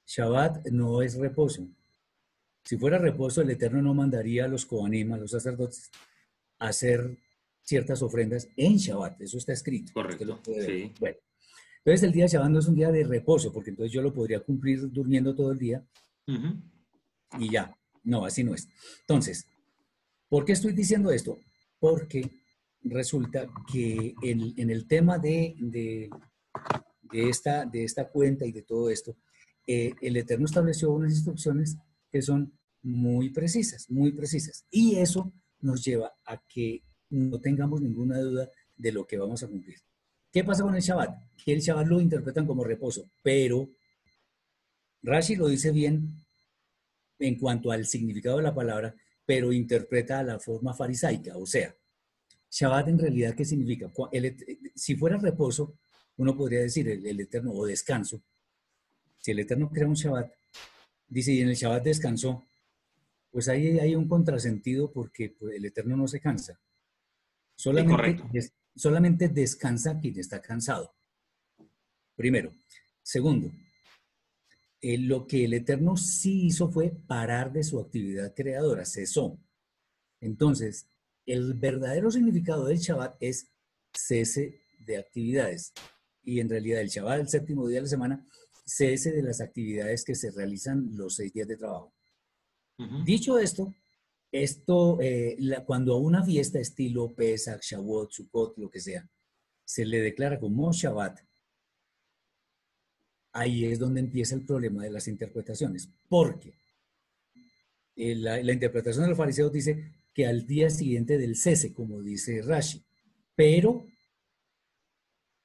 [0.06, 1.66] Shabbat no es reposo.
[2.66, 5.88] Si fuera reposo, el Eterno no mandaría a los Kohanim, a los sacerdotes,
[6.58, 7.16] a hacer
[7.62, 9.20] ciertas ofrendas en Shabbat.
[9.20, 9.92] Eso está escrito.
[9.94, 10.40] Correcto.
[10.44, 10.92] Sí.
[10.98, 11.16] Bueno,
[11.78, 14.12] entonces el día de Shabbat no es un día de reposo, porque entonces yo lo
[14.12, 15.86] podría cumplir durmiendo todo el día
[17.38, 17.72] y ya.
[18.02, 18.68] No, así no es.
[19.02, 19.46] Entonces,
[20.28, 21.38] ¿por qué estoy diciendo esto?
[21.78, 22.28] Porque
[22.82, 26.10] resulta que en, el tema de, de,
[27.12, 29.16] esta, de esta cuenta y de todo esto,
[29.68, 31.76] eh, el Eterno estableció unas instrucciones
[32.16, 34.64] que son muy precisas, muy precisas.
[34.70, 39.48] Y eso nos lleva a que no tengamos ninguna duda de lo que vamos a
[39.48, 39.76] cumplir.
[40.32, 41.10] ¿Qué pasa con el Shabbat?
[41.44, 43.68] Que el Shabbat lo interpretan como reposo, pero
[45.02, 46.14] Rashi lo dice bien
[47.18, 48.94] en cuanto al significado de la palabra,
[49.26, 51.74] pero interpreta a la forma farisaica, o sea,
[52.50, 53.90] Shabbat en realidad, ¿qué significa?
[54.74, 55.78] si fuera reposo,
[56.16, 58.22] uno podría decir el, eterno o descanso.
[59.18, 60.30] Si el eterno crea un Shabbat,
[61.08, 62.46] dice, y en el Shabbat descansó,
[63.30, 66.58] pues ahí hay un contrasentido porque pues, el eterno no se cansa.
[67.54, 70.94] Solamente, solamente descansa quien está cansado.
[72.14, 72.52] Primero.
[73.02, 73.52] Segundo,
[74.80, 79.38] eh, lo que el Eterno sí hizo fue parar de su actividad creadora, cesó.
[80.20, 80.88] Entonces,
[81.24, 83.48] el verdadero significado del Shabbat es
[83.92, 85.72] cese de actividades.
[86.22, 88.26] Y en realidad el Shabbat, el séptimo día de la semana,
[88.66, 91.94] cese de las actividades que se realizan los seis días de trabajo.
[93.04, 93.74] Dicho esto,
[94.30, 99.08] esto, eh, cuando a una fiesta estilo Pesach, Shavuot, Sukkot, lo que sea,
[99.64, 101.20] se le declara como Shabbat,
[103.32, 105.88] ahí es donde empieza el problema de las interpretaciones.
[106.08, 106.54] Porque
[107.94, 112.02] eh, la, la, interpretación de los fariseos dice que al día siguiente del cese, como
[112.02, 112.84] dice Rashi,
[113.34, 113.86] pero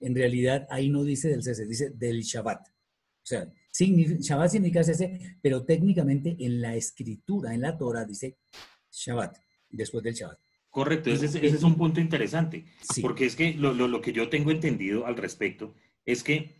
[0.01, 2.67] en realidad ahí no dice del cese, dice del Shabbat.
[3.24, 8.38] O sea, Shabbat significa cese, pero técnicamente en la escritura, en la Torah, dice
[8.91, 9.38] Shabbat,
[9.69, 10.39] después del Shabbat.
[10.69, 12.65] Correcto, ese, es un punto interesante,
[13.01, 16.55] porque es que lo, lo, que yo tengo entendido al respecto es que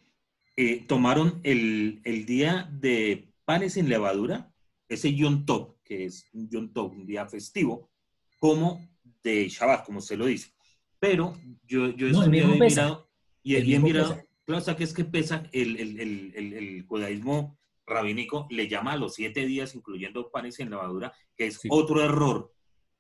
[0.58, 4.54] eh, tomaron el, el, día de panes en levadura,
[4.90, 7.90] ese Yom Tov, que es un Yom Tov, un día festivo,
[8.38, 8.86] como
[9.24, 10.52] de Shabbat, como se lo dice.
[11.00, 11.34] Pero
[11.66, 13.10] yo, yo no, he mirado,
[13.42, 14.22] y he mirado,
[14.58, 19.16] claro, que es que pesa el, el, el, el, judaísmo rabínico, le llama a los
[19.16, 22.54] siete días, incluyendo panes en levadura, que es otro error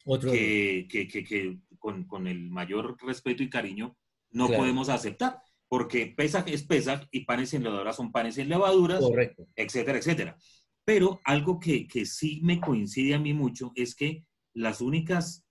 [0.05, 3.95] otro que, que, que, con, con, el mayor respeto y cariño
[4.31, 8.99] no podemos aceptar porque Pesach es Pesach y panes en levadura son panes en levaduras,
[8.99, 9.47] Correcto.
[9.55, 10.37] etcétera, etcétera.
[10.83, 15.45] Pero algo que, que sí me coincide a mí mucho es que las únicas,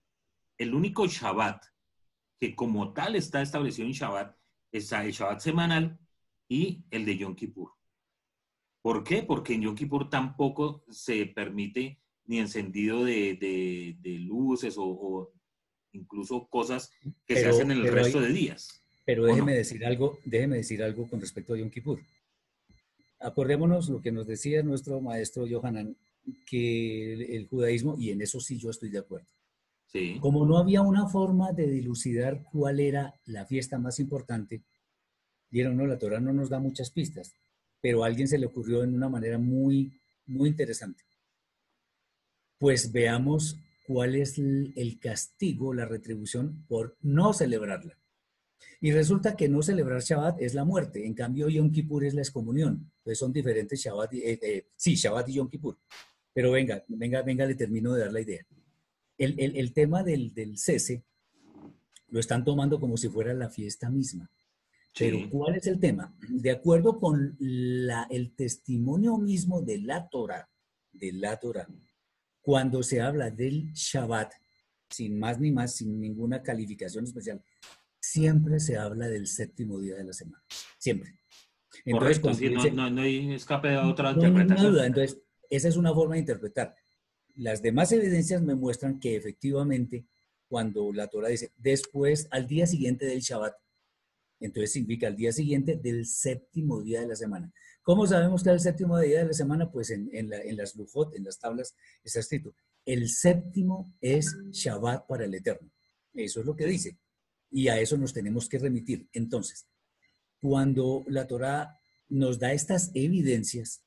[0.59, 1.65] el único Shabbat
[2.39, 4.35] que como tal está establecido en Shabbat
[4.73, 5.99] es el Shabbat semanal
[6.49, 7.71] y el de Yom Kippur.
[8.83, 9.23] ¿Por qué?
[9.23, 15.33] Porque en Yom Kippur tampoco se permite ni encendido de, de, luces o,
[15.93, 16.91] incluso cosas
[17.27, 18.83] que se hacen en el resto de días.
[19.05, 22.01] Pero déjeme decir algo, déjeme decir algo con respecto a Yom Kippur.
[23.19, 25.97] Acordémonos lo que nos decía nuestro maestro Yohanan,
[26.47, 29.27] que el, judaísmo, y en eso sí yo estoy de acuerdo.
[30.21, 34.63] Como no había una forma de dilucidar cuál era la fiesta más importante,
[35.51, 37.35] dieron, no, la Torah no nos da muchas pistas,
[37.81, 39.93] pero a alguien se le ocurrió en una manera muy,
[40.27, 41.03] muy interesante.
[42.59, 47.99] Pues veamos cuál es el castigo, la retribución por no celebrarla.
[48.81, 52.23] Y resulta que no celebrar Shabbat es la muerte, en cambio Yom Kippur es la
[52.23, 52.91] excomunión.
[52.99, 55.79] Entonces son diferentes Shabbat, y, eh, sí, Shabbat y Yom Kippur.
[56.33, 58.47] Pero venga, venga, venga, le termino de dar la idea.
[59.21, 61.05] El, el, el tema del, del, cese
[62.09, 64.31] lo están tomando como si fuera la fiesta misma.
[64.99, 66.17] Pero ¿cuál es el tema?
[66.27, 70.49] De acuerdo con la, el testimonio mismo de la Torah,
[70.93, 71.69] de la Torah,
[72.41, 74.33] cuando se habla del Shabbat,
[74.89, 77.45] sin más ni más, sin ninguna calificación especial,
[78.01, 80.43] siempre se habla del séptimo día de la semana.
[80.79, 81.21] Siempre.
[81.85, 84.73] Entonces, Correcto, no, no, hay escape de otra interpretación.
[84.73, 84.87] Duda.
[84.87, 86.75] Entonces, esa es una forma de interpretar.
[87.35, 90.07] Las demás evidencias me muestran que efectivamente,
[90.49, 93.55] cuando la Torah dice después, al día siguiente del Shabbat,
[94.41, 97.53] entonces significa al día siguiente del séptimo día de la semana.
[97.83, 99.71] ¿Cómo sabemos que es el séptimo día de la semana?
[99.71, 102.55] Pues en, en, en las lujot, en las tablas, está escrito,
[102.85, 105.71] el séptimo es Shabbat para el Eterno.
[106.15, 106.99] Eso es lo que dice.
[107.51, 109.09] Y a eso nos tenemos que remitir.
[109.13, 109.67] Entonces,
[110.41, 111.79] cuando la Torah
[112.09, 113.85] nos da estas evidencias,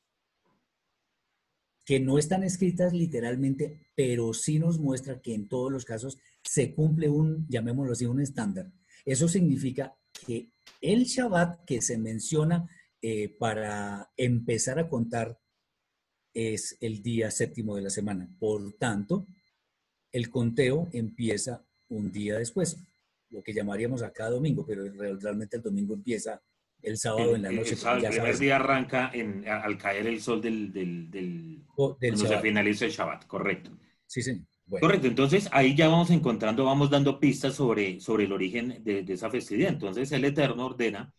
[1.86, 6.73] que no están escritas literalmente, pero sí nos muestra que en todos los casos se
[6.73, 8.71] cumple un, llamémoslo así, un estándar.
[9.05, 10.49] Eso significa que
[10.81, 12.69] el Shabbat que se menciona
[13.01, 15.38] eh, para empezar a contar
[16.34, 18.29] es el día séptimo de la semana.
[18.39, 19.27] Por tanto,
[20.11, 22.77] el conteo empieza un día después
[23.29, 24.84] lo que llamaríamos acá domingo, pero
[25.19, 26.41] realmente el domingo empieza
[26.84, 27.75] el sábado en la noche.
[27.75, 29.11] El, primer día arranca
[29.63, 33.71] al caer el sol del, del, del, cuando se finaliza el Shabbat, correcto.
[34.05, 34.41] Sí, sí.
[34.79, 39.29] Correcto, entonces ahí ya vamos encontrando, vamos dando pistas sobre, sobre el origen de, esa
[39.29, 39.69] festividad.
[39.69, 41.13] Entonces el Eterno ordena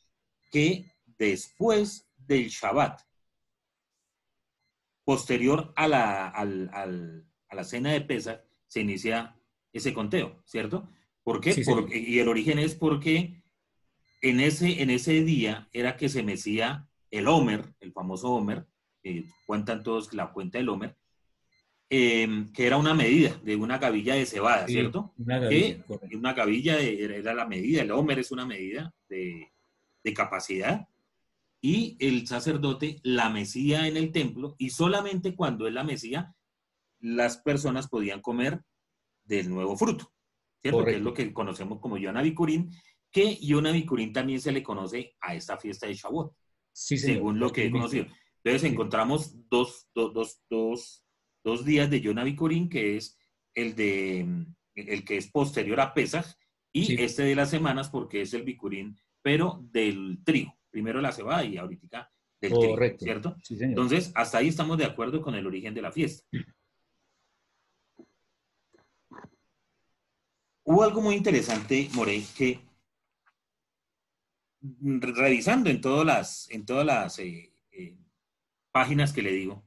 [0.50, 3.00] que después del Shabbat,
[5.04, 9.36] posterior a la, a la cena de Pesach, se inicia
[9.72, 10.88] ese conteo, ¿cierto?
[11.22, 11.54] ¿Por qué?
[11.92, 13.43] y el origen es porque
[14.24, 18.66] en ese, en ese día era que se mecía el Homer, el famoso Homer,
[19.44, 20.96] cuentan todos la cuenta del Homer,
[21.90, 25.12] em, que era una medida de una gavilla de cebada, ¿cierto?
[25.18, 29.52] Una gavilla, una gavilla era la medida, el Homer es una medida de,
[30.02, 30.88] de capacidad,
[31.60, 36.34] y el sacerdote la mecía en el templo, y solamente cuando él la mecía,
[36.98, 38.62] las personas podían comer
[39.22, 40.10] del nuevo fruto,
[40.62, 40.82] ¿cierto?
[40.82, 42.70] Que es lo que conocemos como Yona Bikurim,
[43.14, 46.34] que Yona Bikurim también se le conoce a esta fiesta de Shavuot,
[46.72, 48.06] según lo que he conocido.
[48.42, 51.04] Entonces encontramos dos, dos, dos,
[51.44, 53.16] dos, días de Yona Bikurim, que es
[53.54, 54.26] el, de,
[54.74, 56.26] el que es posterior a Pesach,
[56.72, 60.52] y este de las semanas, porque es el Bikurim, pero del trigo.
[60.68, 62.10] Primero la cebada y ahorita
[62.40, 63.36] del trigo, ¿cierto?
[63.48, 66.26] Entonces, hasta ahí estamos de acuerdo con el origen de la fiesta.
[70.64, 72.73] Hubo algo muy interesante, Morey, que
[74.82, 77.96] revisando en todas las, en todas las eh, eh,
[78.72, 79.64] páginas que le digo,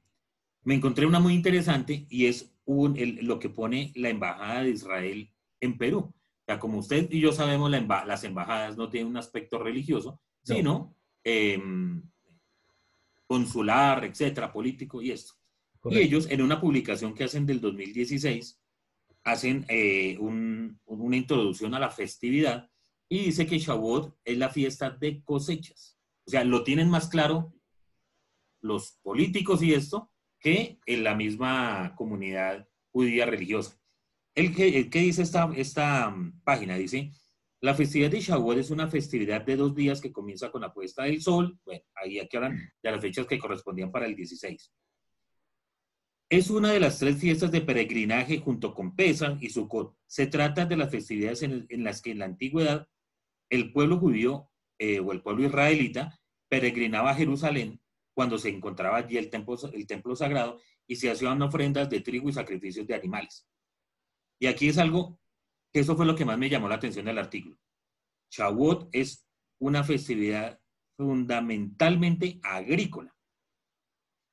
[0.63, 5.31] me encontré una muy interesante y es lo que pone la Embajada de Israel
[5.61, 5.99] en Perú.
[5.99, 10.95] O sea, como usted y yo sabemos, las embajadas no tienen un aspecto religioso, sino
[11.23, 12.01] em,
[13.25, 15.33] consular, etcétera, político y esto.
[15.89, 18.59] Y ellos, en una publicación que hacen del 2016,
[19.23, 22.69] hacen eh, una introducción a la festividad
[23.09, 25.97] y dice que Shavuot es la fiesta de cosechas.
[26.25, 27.53] O sea, lo tienen más claro
[28.61, 33.79] los políticos y esto que en la misma comunidad judía religiosa.
[34.35, 37.11] El que, dice esta, esta mm, página dice,
[37.59, 41.03] la festividad de Shavuot es una festividad de dos días que comienza con la puesta
[41.03, 41.57] del sol.
[41.65, 44.71] Bueno, ahí aquí hablan de las fechas que correspondían para el 16.
[46.29, 49.95] Es una de las tres fiestas de peregrinaje junto con Pesach y Sukkot.
[50.05, 52.87] Se trata de las festividades en, las que en la antigüedad
[53.49, 56.19] el pueblo judío eh, o el pueblo israelita
[56.49, 57.81] peregrinaba a Jerusalén
[58.13, 62.29] cuando se encontraba allí el templo, el templo sagrado y se hacían ofrendas de trigo
[62.29, 63.47] y sacrificios de animales.
[64.39, 65.19] Y aquí es algo
[65.73, 67.57] que eso fue lo que más me llamó la atención del artículo.
[68.31, 69.27] Shavuot es
[69.59, 70.59] una festividad
[70.95, 73.15] fundamentalmente agrícola.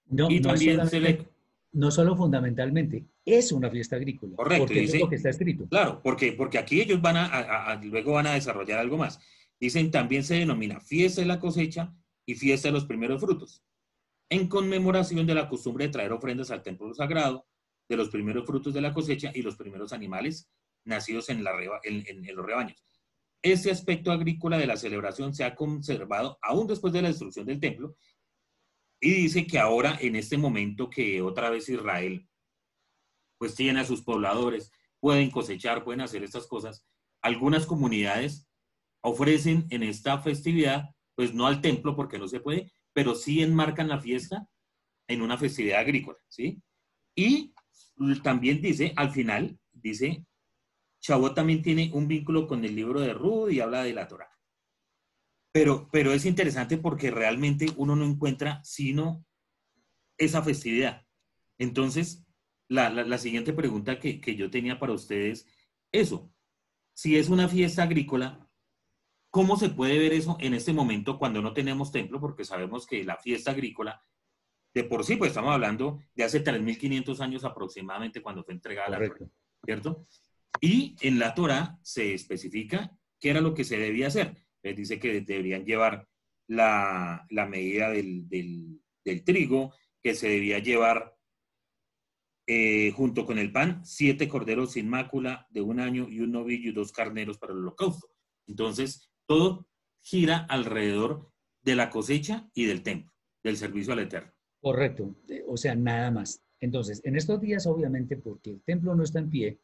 [0.07, 1.35] No, y también se le
[1.73, 4.37] no solo fundamentalmente, es una fiesta agrícola.
[4.37, 4.67] Correcto.
[4.67, 5.67] Porque es lo que está escrito.
[5.69, 9.19] Claro, porque, porque aquí ellos van a, luego van a desarrollar algo más.
[9.59, 11.95] Dicen, también se denomina fiesta de la cosecha
[12.27, 13.63] y fiesta de los primeros frutos,
[14.31, 17.47] en conmemoración de la costumbre de traer ofrendas al templo sagrado,
[17.89, 20.49] de los primeros frutos de la cosecha y los primeros animales
[20.85, 21.53] nacidos en, la
[21.83, 22.83] en los rebaños.
[23.43, 27.61] Este aspecto agrícola de la celebración se ha conservado aún después de la destrucción del
[27.61, 27.95] templo
[29.01, 32.27] y dice que ahora, en este momento que otra vez Israel,
[33.39, 34.71] pues tiene a sus pobladores,
[35.01, 36.87] pueden cosechar, pueden hacer estas cosas,
[37.23, 38.49] algunas comunidades
[39.03, 43.89] ofrecen en esta festividad, pues no al templo porque no se puede, pero sí enmarcan
[43.89, 44.49] la fiesta
[45.09, 46.63] en una festividad agrícola, ¿sí?
[47.15, 47.55] Y
[48.23, 50.25] también dice, al final, dice,
[51.01, 54.31] Chabot también tiene un vínculo con el libro de Ruth y habla de la Torah.
[55.53, 59.25] Pero, pero es interesante porque realmente uno no encuentra sino
[60.17, 61.07] esa festividad.
[61.59, 62.24] Entonces,
[62.69, 65.47] la, siguiente pregunta que, yo tenía para ustedes,
[65.93, 66.33] eso,
[66.95, 68.49] si es una fiesta agrícola,
[69.31, 72.21] ¿cómo se puede ver eso en este momento cuando no tenemos templo?
[72.21, 74.05] Porque sabemos que la fiesta agrícola,
[74.73, 79.09] de por sí, pues estamos hablando de hace 3.500 años aproximadamente cuando fue entregada la
[79.09, 79.31] Torah,
[79.65, 80.07] ¿cierto?
[80.61, 85.21] Y en la Torah se especifica qué era lo que se debía hacer dice que
[85.21, 86.09] deberían llevar
[86.47, 88.81] la, medida del,
[89.25, 91.14] trigo, que se debía llevar
[92.47, 96.71] eh, junto con el pan, siete corderos sin mácula de un año y un novillo
[96.71, 98.09] y dos carneros para el holocausto.
[98.47, 99.67] Entonces, todo
[100.03, 101.31] gira alrededor
[101.63, 104.33] de la cosecha y del templo, del servicio al Eterno.
[104.61, 106.43] Correcto, eh, o sea, nada más.
[106.61, 109.61] Entonces, en estos días, obviamente, porque el templo no está en pie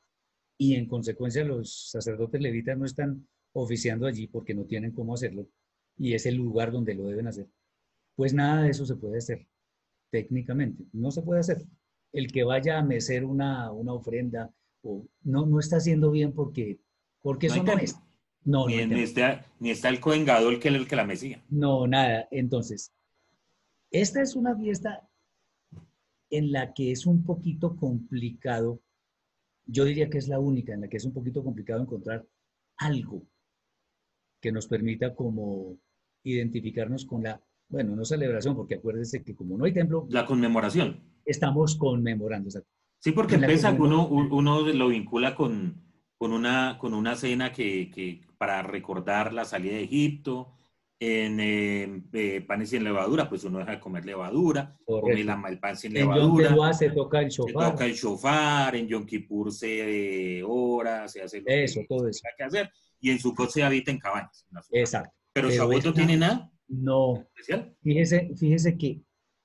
[0.59, 5.49] y en consecuencia los sacerdotes levitas no están oficiando allí porque no tienen cómo hacerlo
[5.97, 7.49] y es el lugar donde lo deben hacer.
[8.15, 9.47] Pues nada de eso se puede hacer
[10.11, 11.65] técnicamente, no se puede hacer.
[12.13, 14.51] El que vaya a mecer una, una ofrenda
[14.83, 16.81] o, no, no está haciendo bien porque,
[17.23, 17.97] porque eso no es.
[18.43, 21.45] No, ni, está, ni está el coengado el que, el que la mesía.
[21.51, 22.27] No, nada.
[22.31, 22.93] Entonces,
[23.91, 25.07] esta es una fiesta
[26.31, 28.81] en la que es un poquito complicado,
[29.67, 32.27] yo diría que es la única en la que es un poquito complicado encontrar
[32.77, 33.23] algo
[34.41, 35.77] que nos permita como
[36.23, 40.07] identificarnos con la, bueno, no celebración, porque acuérdese que como no hay templo...
[40.09, 41.03] La conmemoración.
[41.31, 42.51] Estamos conmemorando.
[42.99, 45.83] sí, porque en uno, uno lo vincula con,
[46.17, 50.55] con una, con una cena que, que para recordar la salida de Egipto,
[51.03, 55.59] en eh, eh, panes sin levadura, pues uno deja de comer levadura, come la, el
[55.59, 56.49] pan sin levadura.
[56.51, 57.65] En Yom se toca el shofar.
[57.65, 62.07] Se toca el shofar, en Yom Kippur se eh, ora, se hace lo eso, todo
[62.07, 62.21] eso.
[62.37, 62.71] que hacer,
[63.01, 64.47] y en su se habita en cabañas.
[64.73, 65.15] Exacto.
[65.33, 67.27] Pero, Pero Shavuot no tiene nada no.
[67.35, 67.75] especial.
[67.83, 69.01] Fíjese, fíjese que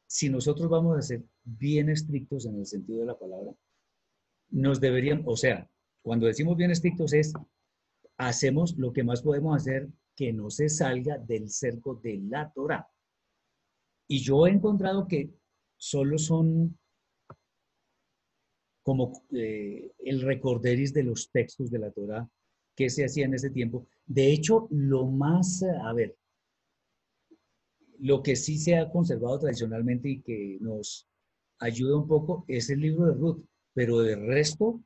[0.08, 3.54] si nosotros vamos a ser bien estrictos en el sentido de la palabra,
[4.50, 5.70] nos deberían, o sea,
[6.02, 7.34] cuando decimos bien estrictos es,
[8.18, 12.88] hacemos lo que más podemos hacer que no se salga del cerco de la Torah.
[14.08, 15.32] Y yo he encontrado que
[15.78, 16.78] solo son
[18.84, 22.30] como eh, el recorderis de los textos de la Torah
[22.76, 23.88] que se hacía en ese tiempo.
[24.06, 26.16] De hecho, lo más, a ver,
[28.00, 31.08] lo que sí se ha conservado tradicionalmente y que nos
[31.60, 33.44] ayuda un poco es el libro de Ruth,
[33.74, 34.82] pero de resto,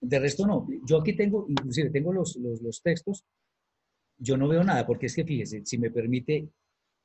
[0.00, 0.66] de resto no.
[0.84, 3.24] Yo aquí tengo, inclusive tengo los, los textos
[4.18, 6.48] yo no veo nada, porque es que fíjese, si me permite,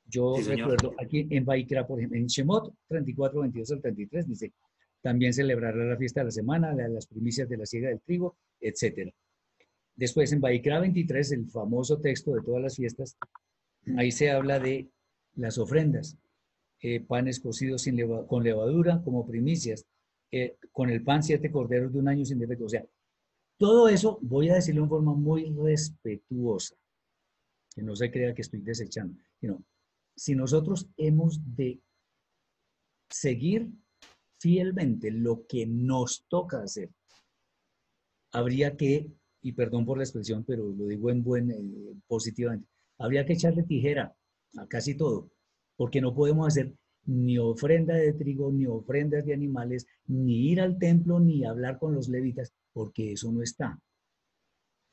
[0.06, 4.52] yo recuerdo aquí en Baikra, por ejemplo, en Shemot 34, 22 al 33, dice,
[5.00, 9.12] también celebrará la fiesta de la semana, las primicias de la siega del trigo, etc.
[9.94, 13.16] Después en Baikra 23, el famoso texto de todas las fiestas,
[13.96, 14.88] ahí se habla de
[15.34, 16.16] las ofrendas,
[16.82, 17.86] eh, panes cocidos
[18.26, 19.86] con levadura como primicias,
[20.32, 22.64] eh, con el pan siete corderos de un año sin defecto.
[22.64, 22.84] O sea,
[23.56, 26.74] todo eso voy a decirlo en forma muy respetuosa
[27.74, 29.64] que no se crea que estoy desechando, sino
[30.16, 31.80] si nosotros hemos de
[33.08, 33.70] seguir
[34.38, 36.90] fielmente lo que nos toca hacer,
[38.32, 39.10] habría que,
[39.40, 42.68] y perdón por la expresión, pero lo digo en buen, eh, positivamente,
[42.98, 44.14] habría que echarle tijera
[44.56, 45.30] a casi todo,
[45.82, 46.72] porque no podemos hacer
[47.06, 51.92] ni ofrenda de trigo, ni ofrendas de animales, ni ir al templo, ni hablar con
[51.92, 53.76] los levitas, porque eso no está.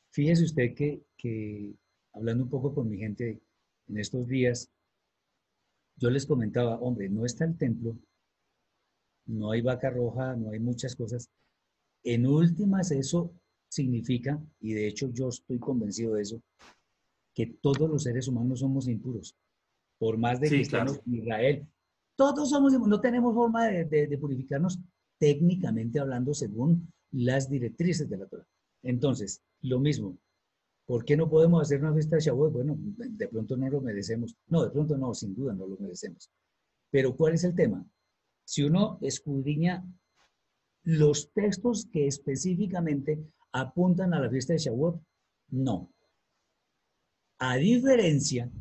[0.10, 1.76] Fíjese usted que, que
[2.14, 3.40] hablando un poco con mi gente
[3.88, 4.68] en estos días,
[5.98, 7.96] yo les comentaba, hombre, no está el templo,
[9.28, 11.30] no hay vaca roja, no hay muchas cosas.
[12.04, 13.32] En últimas, eso
[13.68, 16.42] significa, y de hecho yo estoy convencido de eso,
[17.36, 19.36] que todos los seres humanos somos impuros,
[20.00, 21.68] por más de que estamos en Israel.
[22.16, 24.80] Todos somos, no tenemos forma de, purificarnos
[25.20, 28.48] técnicamente hablando según las directrices de la Torah.
[28.82, 30.18] Entonces, lo mismo,
[30.86, 32.52] ¿Por qué no podemos hacer una fiesta de Shavuot?
[32.52, 34.36] Bueno, de pronto no lo merecemos.
[34.48, 36.32] No, de pronto no, sin duda no lo merecemos.
[36.90, 37.86] Pero ¿cuál es el tema?
[38.44, 39.86] Si uno escudriña
[40.82, 45.00] los textos que específicamente apuntan a la fiesta de Shavuot,
[45.50, 45.94] no.
[47.38, 48.52] A diferencia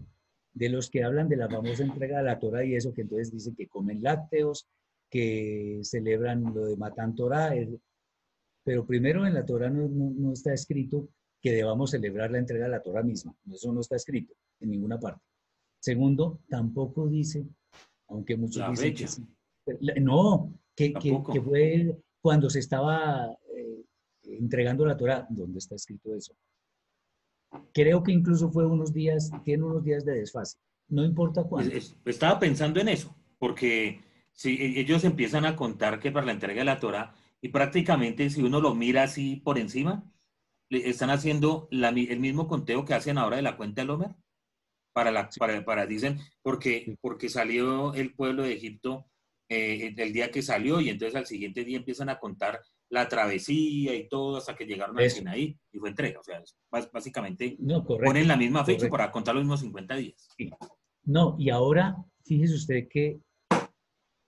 [0.59, 3.31] de los que hablan de la famosa entrega de la Torah y eso, que entonces
[3.31, 4.67] dicen que comen lácteos,
[5.09, 7.55] que celebran lo de Matan Torah,
[8.65, 11.09] pero primero en la Torah no, no está escrito
[11.41, 13.35] que debamos celebrar la entrega de la Torah misma.
[13.51, 15.23] Eso no está escrito en ninguna parte.
[15.81, 17.47] Segundo, tampoco dice,
[18.09, 18.95] aunque muchos dicen
[19.65, 23.85] que no, que, que, fue cuando se estaba eh,
[24.25, 26.35] entregando la Torah, ¿dónde está escrito eso?
[27.73, 30.59] Creo que incluso fue unos días, tiene unos días de desfase.
[30.89, 31.73] No importa cuándo.
[32.05, 34.01] Estaba pensando en eso, porque
[34.33, 38.31] si e, ellos empiezan a contar que para la entrega de la Torah, y prácticamente
[38.31, 40.11] si uno lo mira así por encima,
[40.71, 44.15] están haciendo el mismo conteo que hacen ahora de la cuenta del Homer.
[44.93, 49.09] Para, la, para, para, dicen, porque, porque salió el pueblo de Egipto
[49.49, 53.95] eh, el día que salió y entonces al siguiente día empiezan a contar la travesía
[53.95, 56.21] y todo hasta que llegaron a Sinaí y fue entrega.
[56.21, 56.43] O sea,
[56.93, 60.29] básicamente ponen la misma fecha para contar los mismos 50 días.
[61.05, 63.21] No, y ahora, fíjese usted que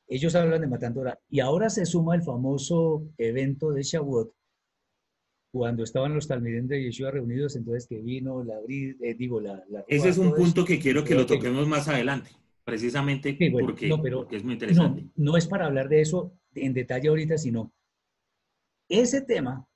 [0.09, 4.35] ellos hablan de Matandora y ahora se suma el famoso evento de Shavuot
[5.53, 10.11] cuando estaban los talmidim de Yeshua reunidos, entonces que vino la eh, digo, la, Ese
[10.11, 12.31] es un punto que quiero que lo toquemos más adelante,
[12.65, 13.89] precisamente porque,
[14.31, 15.07] es muy interesante.
[15.17, 17.73] No, es para hablar de eso en detalle ahorita, sino
[18.91, 19.67] ese tema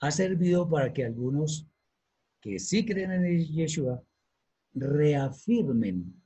[0.00, 1.66] ha servido para que algunos
[2.40, 4.02] que sí creen en Yeshua
[4.74, 6.22] reafirmen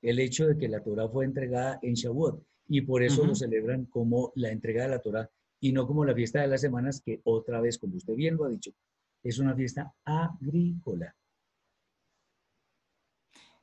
[0.00, 3.84] el hecho de que la Torah fue entregada en Shavuot y por eso lo celebran
[3.86, 5.30] como la entrega de la Torah
[5.60, 8.46] y no como la fiesta de las semanas, que otra vez, como usted bien lo
[8.46, 8.72] ha dicho,
[9.22, 11.14] es una fiesta agrícola.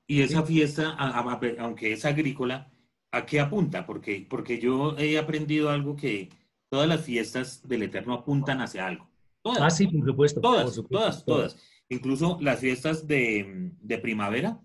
[0.08, 2.72] Y esa fiesta, aunque es agrícola,
[3.12, 3.86] ¿a qué apunta?
[3.86, 6.30] Porque, porque yo he aprendido algo que
[6.70, 9.10] todas las fiestas del Eterno apuntan hacia algo.
[9.42, 9.62] Todas.
[9.62, 10.42] Ah, sí, por supuesto.
[10.42, 11.58] Todas, todas, todas,
[11.90, 14.60] Incluso las fiestas de, primavera,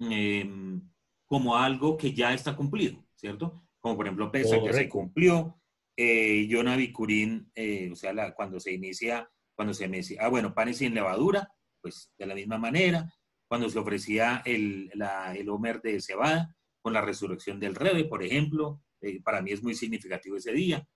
[0.00, 0.82] em,
[1.26, 3.64] como algo que ya está cumplido, ¿cierto?
[3.80, 5.60] Como por ejemplo Pesa, ya se cumplió,
[5.96, 10.54] eh, Yona Bicurín, eh, o sea, cuando se inicia cuando se me decía, ah, bueno,
[10.54, 13.12] panes sin levadura, pues de la misma manera,
[13.48, 18.22] cuando se ofrecía el, la, el Homer de cebada, con la resurrección del Rebe, por
[18.22, 20.86] ejemplo, eh, para mí es muy significativo ese día.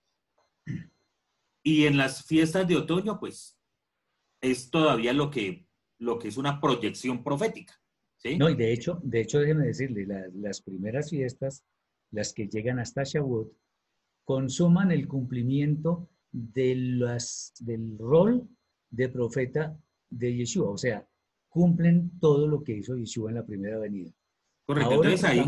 [1.62, 3.58] Y en las fiestas de otoño, pues
[4.40, 5.66] es todavía lo que,
[5.98, 7.80] lo que es una proyección profética.
[8.16, 8.36] ¿sí?
[8.36, 11.64] No, y de hecho, de hecho, déjeme decirle, las primeras fiestas,
[12.10, 13.52] las que llegan hasta Shavuot,
[14.24, 18.48] consuman el cumplimiento de las, del rol
[18.90, 19.76] de profeta
[20.10, 21.06] de Yeshua, o sea,
[21.48, 24.12] cumplen todo lo que hizo Yeshua en la primera venida.
[24.64, 25.44] Correcto, entonces ahí,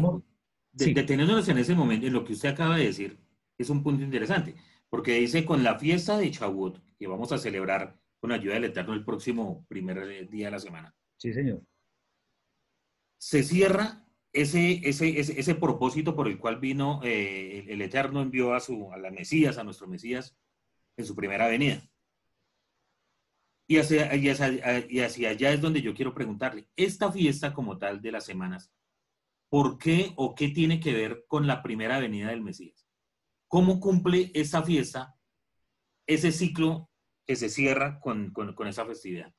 [0.73, 3.19] deteniéndonos en ese momento, en lo que usted acaba de decir,
[3.57, 4.55] es un punto interesante,
[4.95, 8.95] porque dice con la fiesta de Shavuot, que vamos a celebrar con ayuda del Eterno
[8.95, 10.95] el próximo primer día de la semana.
[11.17, 11.65] Sí, señor.
[13.19, 18.61] Se cierra ese, ese, ese, propósito por el cual vino eh, el, Eterno envió a,
[18.61, 20.39] su, a la Mesías, a nuestro Mesías,
[20.97, 21.83] en su primera venida.
[23.67, 27.79] Y hacia, y, hacia, y hacia allá es donde yo quiero preguntarle, esta fiesta como
[27.79, 28.73] tal de las semanas,
[29.49, 32.84] ¿por qué o qué tiene que ver con la primera venida del Mesías?
[33.55, 35.15] ¿Cómo cumple esa fiesta,
[36.09, 36.91] ese ciclo
[37.25, 39.33] que se cierra con, con, esa festividad,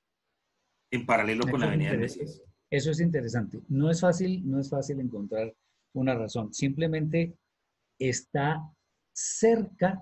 [0.90, 2.42] en paralelo con la venida del Mesías?
[2.70, 3.60] Eso es interesante.
[3.68, 5.54] No es fácil, no es fácil encontrar
[5.92, 6.54] una razón.
[6.54, 7.36] Simplemente
[8.00, 8.62] está
[9.12, 10.02] cerca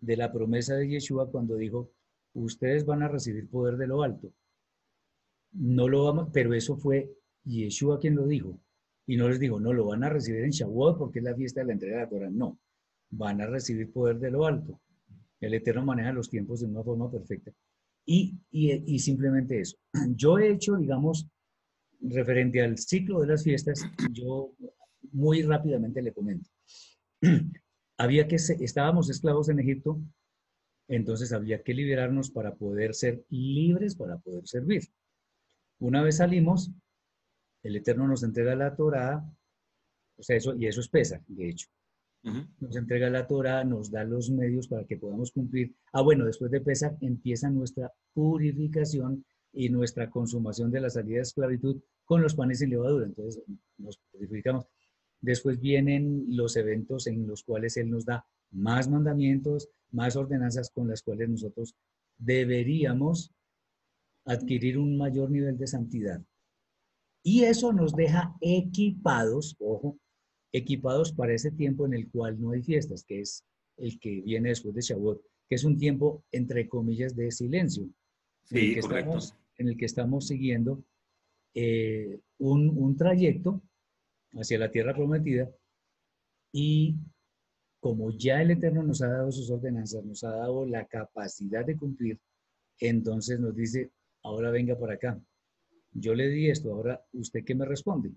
[0.00, 1.90] de la promesa de Yeshua cuando dijo,
[2.34, 4.34] ustedes van a recibir poder de lo alto.
[5.52, 7.10] No lo vamos, pero eso fue
[7.44, 8.60] Yeshua quien lo dijo.
[9.06, 11.60] Y no les dijo, no, lo van a recibir en Shavuot porque es la fiesta
[11.60, 12.30] de la entrega de la Torah.
[12.30, 12.58] No,
[13.10, 14.80] van a recibir poder de lo alto.
[15.40, 17.52] El Eterno maneja los tiempos de una forma perfecta.
[18.06, 19.76] Y, y, simplemente eso.
[20.16, 21.28] Yo he hecho, digamos,
[22.00, 24.54] referente al ciclo de las fiestas, yo
[25.12, 26.48] muy rápidamente le comento.
[27.98, 30.00] había que, estábamos esclavos en Egipto,
[30.88, 34.82] entonces había que liberarnos para poder ser libres, para poder servir.
[35.78, 36.72] Una vez salimos,
[37.62, 39.22] el Eterno nos entrega la Torah,
[40.16, 41.68] o sea, eso, y eso es pesa, de hecho.
[42.22, 45.74] Nos entrega la Torah, nos da los medios para que podamos cumplir.
[45.92, 51.22] Ah, bueno, después de pesa empieza nuestra purificación y nuestra consumación de la salida de
[51.22, 53.06] esclavitud con los panes sin levadura.
[53.06, 53.42] Entonces
[53.78, 54.66] nos purificamos.
[55.20, 60.88] Después vienen los eventos en los cuales Él nos da más mandamientos, más ordenanzas con
[60.88, 61.74] las cuales nosotros
[62.18, 63.32] deberíamos
[64.24, 66.22] adquirir un mayor nivel de santidad.
[67.22, 69.98] Y eso nos deja equipados, ojo,
[70.52, 73.44] equipados para ese tiempo en el cual no hay fiestas, que es
[73.76, 77.88] el que viene después de Shavuot, que es un tiempo, entre comillas, de silencio,
[78.50, 80.84] en, el que estamos, en el que estamos siguiendo
[81.54, 83.62] eh, un, un trayecto
[84.34, 85.50] hacia la tierra prometida
[86.52, 86.96] y
[87.80, 91.76] como ya el Eterno nos ha dado sus ordenanzas, nos ha dado la capacidad de
[91.76, 92.20] cumplir,
[92.78, 93.90] entonces nos dice,
[94.22, 95.20] ahora venga por acá.
[95.92, 98.12] Yo le di esto, ahora usted qué me responde.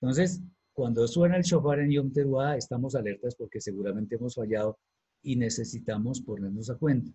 [0.00, 0.40] Entonces,
[0.72, 4.78] cuando suena el shofar en Yom Teruah, estamos alertas porque seguramente hemos fallado
[5.22, 7.12] y necesitamos ponernos a cuenta.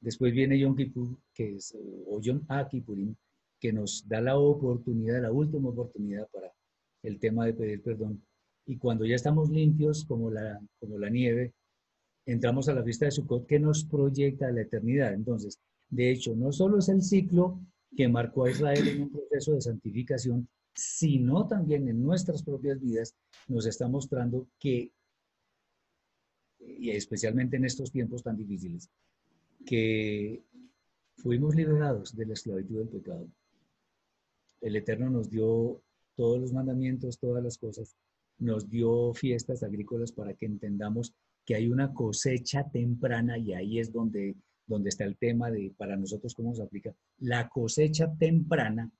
[0.00, 3.14] Después viene Yom Kippur, que es, o Yom Akipurim,
[3.58, 6.52] que nos da la oportunidad, la última oportunidad para
[7.02, 8.22] el tema de pedir perdón.
[8.66, 11.54] Y cuando ya estamos limpios como la, como la nieve,
[12.26, 15.12] entramos a la fiesta de Sukkot que nos proyecta a la eternidad.
[15.12, 15.58] Entonces,
[15.88, 17.60] de hecho, no solo es el ciclo
[17.96, 23.14] que marcó a Israel en un proceso de santificación, sino también en nuestras propias vidas
[23.48, 24.92] nos está mostrando que,
[26.58, 28.90] y especialmente en estos tiempos tan difíciles,
[29.64, 30.42] que
[31.16, 33.28] fuimos liberados de la esclavitud del pecado.
[34.60, 35.82] El Eterno nos dio
[36.16, 37.96] todos los mandamientos, todas las cosas.
[38.38, 41.14] Nos dio fiestas agrícolas para que entendamos
[41.44, 44.34] que hay una cosecha temprana y ahí es donde,
[44.66, 46.94] donde está el tema de para nosotros cómo se aplica.
[47.18, 48.90] La cosecha temprana,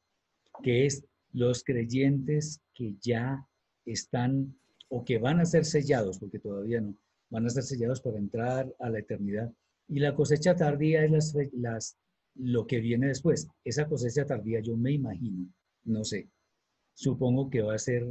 [0.63, 1.05] que es
[1.35, 3.47] los creyentes que ya
[3.85, 4.57] están
[4.89, 6.97] o que van a ser sellados, porque todavía no,
[7.29, 9.53] van a ser sellados para entrar a la eternidad.
[9.89, 11.99] Y la cosecha tardía es las, las,
[12.37, 13.49] lo que viene después.
[13.65, 15.49] Esa cosecha tardía yo me imagino,
[15.85, 16.31] no sé,
[16.95, 18.07] supongo que va a ser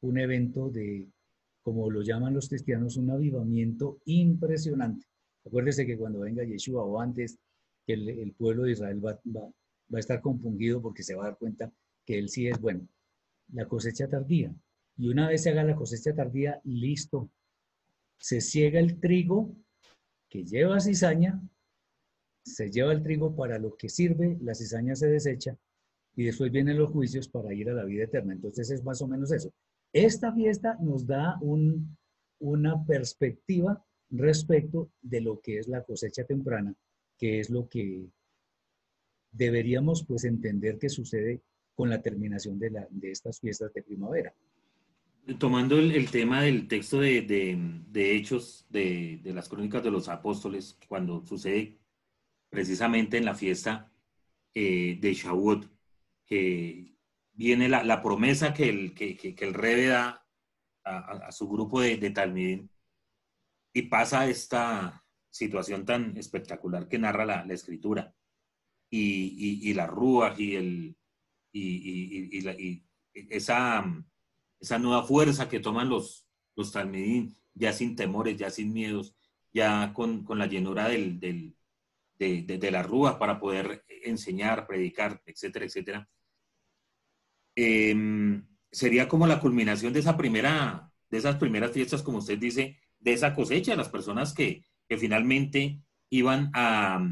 [0.00, 1.08] un evento de,
[1.62, 5.06] como lo llaman los cristianos, un avivamiento impresionante.
[5.44, 7.38] Acuérdese que cuando venga Yeshua o antes,
[7.86, 9.48] el, pueblo de Israel va, va,
[9.92, 11.70] a estar compungido porque se va a dar cuenta
[12.06, 12.88] que él sí es bueno.
[13.52, 14.54] La cosecha tardía.
[14.96, 17.30] Y una vez se haga la cosecha tardía, listo.
[18.18, 19.54] Se ciega el trigo
[20.30, 21.40] que lleva cizaña,
[22.42, 25.56] se lleva el trigo para lo que sirve, la cizaña se desecha
[26.14, 28.32] y después vienen los juicios para ir a la vida eterna.
[28.32, 29.52] Entonces es más o menos eso.
[29.92, 31.38] Esta fiesta nos da
[32.38, 36.74] una perspectiva respecto de lo que es la cosecha temprana
[37.18, 38.08] que es lo que
[39.32, 41.42] deberíamos pues entender que sucede
[41.76, 44.34] con la terminación de, la, de estas fiestas de primavera.
[45.38, 50.78] Tomando el, tema del texto de, de, Hechos de, de, las Crónicas de los Apóstoles,
[50.88, 51.78] cuando sucede
[52.48, 53.92] precisamente en la fiesta
[54.54, 55.68] eh, de Shavuot,
[56.24, 56.96] que
[57.32, 60.24] viene la, la promesa que el, que, que, el Rebe da
[60.84, 62.68] a, a, su grupo de, de
[63.74, 68.14] y pasa esta situación tan espectacular que narra la, la escritura
[68.88, 70.96] y, y, y, la rúa y, el,
[71.56, 72.82] y,
[73.30, 73.84] esa,
[74.78, 79.14] nueva fuerza que toman los, los talmidín, ya sin temores, ya sin miedos,
[79.52, 81.52] ya con, la llenura del, de,
[82.18, 86.08] de, de, la rúa para poder enseñar, predicar, etcétera, etcétera.
[87.54, 92.76] Eh, sería como la culminación de esa primera, de esas primeras fiestas, como usted dice,
[92.98, 94.62] de esa cosecha, de las personas que,
[94.98, 95.80] finalmente
[96.10, 97.04] iban a,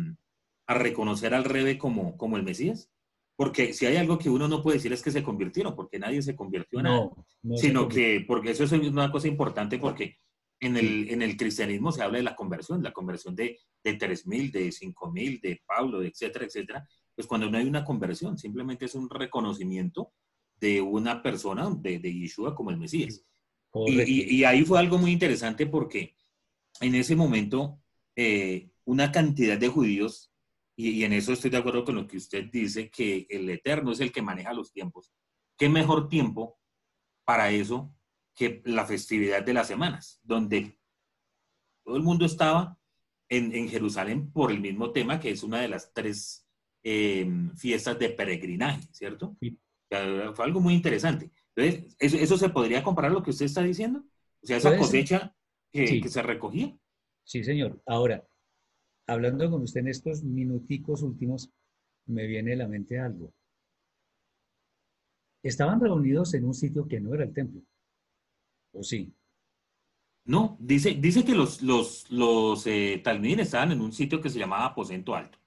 [0.67, 2.94] a, reconocer al Rebe como, como el Mesías.
[3.37, 6.23] Porque si hay algo que uno no puede decir es que se convirtieron, porque nadie
[6.23, 7.11] se convirtió en nada,
[7.43, 10.19] no sino que, porque eso es una cosa importante, porque
[10.61, 14.53] en el, en el cristianismo se habla de la conversión, la conversión de, de 3.000,
[14.53, 16.89] de 5.000, de Pablo, etcétera, etcétera.
[17.15, 20.13] Pues cuando no hay una conversión, simplemente es un reconocimiento
[20.61, 23.25] de una persona, de, de Yeshua como el Mesías.
[23.87, 26.15] Y, y, y, ahí fue algo muy interesante porque
[26.81, 27.81] en ese momento
[28.15, 30.31] eh, una cantidad de judíos,
[30.77, 33.93] y, y, en eso estoy de acuerdo con lo que usted dice, que el Eterno
[33.93, 35.13] es el que maneja los tiempos.
[35.57, 36.59] ¿Qué mejor tiempo
[37.25, 37.95] para eso
[38.35, 40.79] que la festividad de las semanas, donde
[41.85, 42.79] todo el mundo estaba
[43.29, 46.47] en, en Jerusalén por el mismo tema, que es una de las tres
[46.83, 49.37] eh, fiestas de peregrinaje, ¿cierto?
[49.41, 49.59] Sí.
[50.35, 51.31] Fue algo muy interesante.
[51.55, 54.05] Entonces, ¿eso, ¿eso, se podría comparar a lo que usted está diciendo?
[54.43, 55.37] O sea, esa cosecha
[55.71, 56.01] que, sí.
[56.01, 56.77] que, se recogía.
[57.23, 57.81] Sí, señor.
[57.87, 58.27] Ahora,
[59.07, 61.51] hablando con usted en estos minuticos últimos,
[62.07, 63.33] me viene a la mente algo.
[65.43, 67.63] Estaban reunidos en un sitio que no era el templo.
[68.73, 69.13] ¿O sí?
[70.27, 74.67] No, dice, dice que los, los, los eh, estaban en un sitio que se llamaba
[74.67, 75.39] Aposento Alto.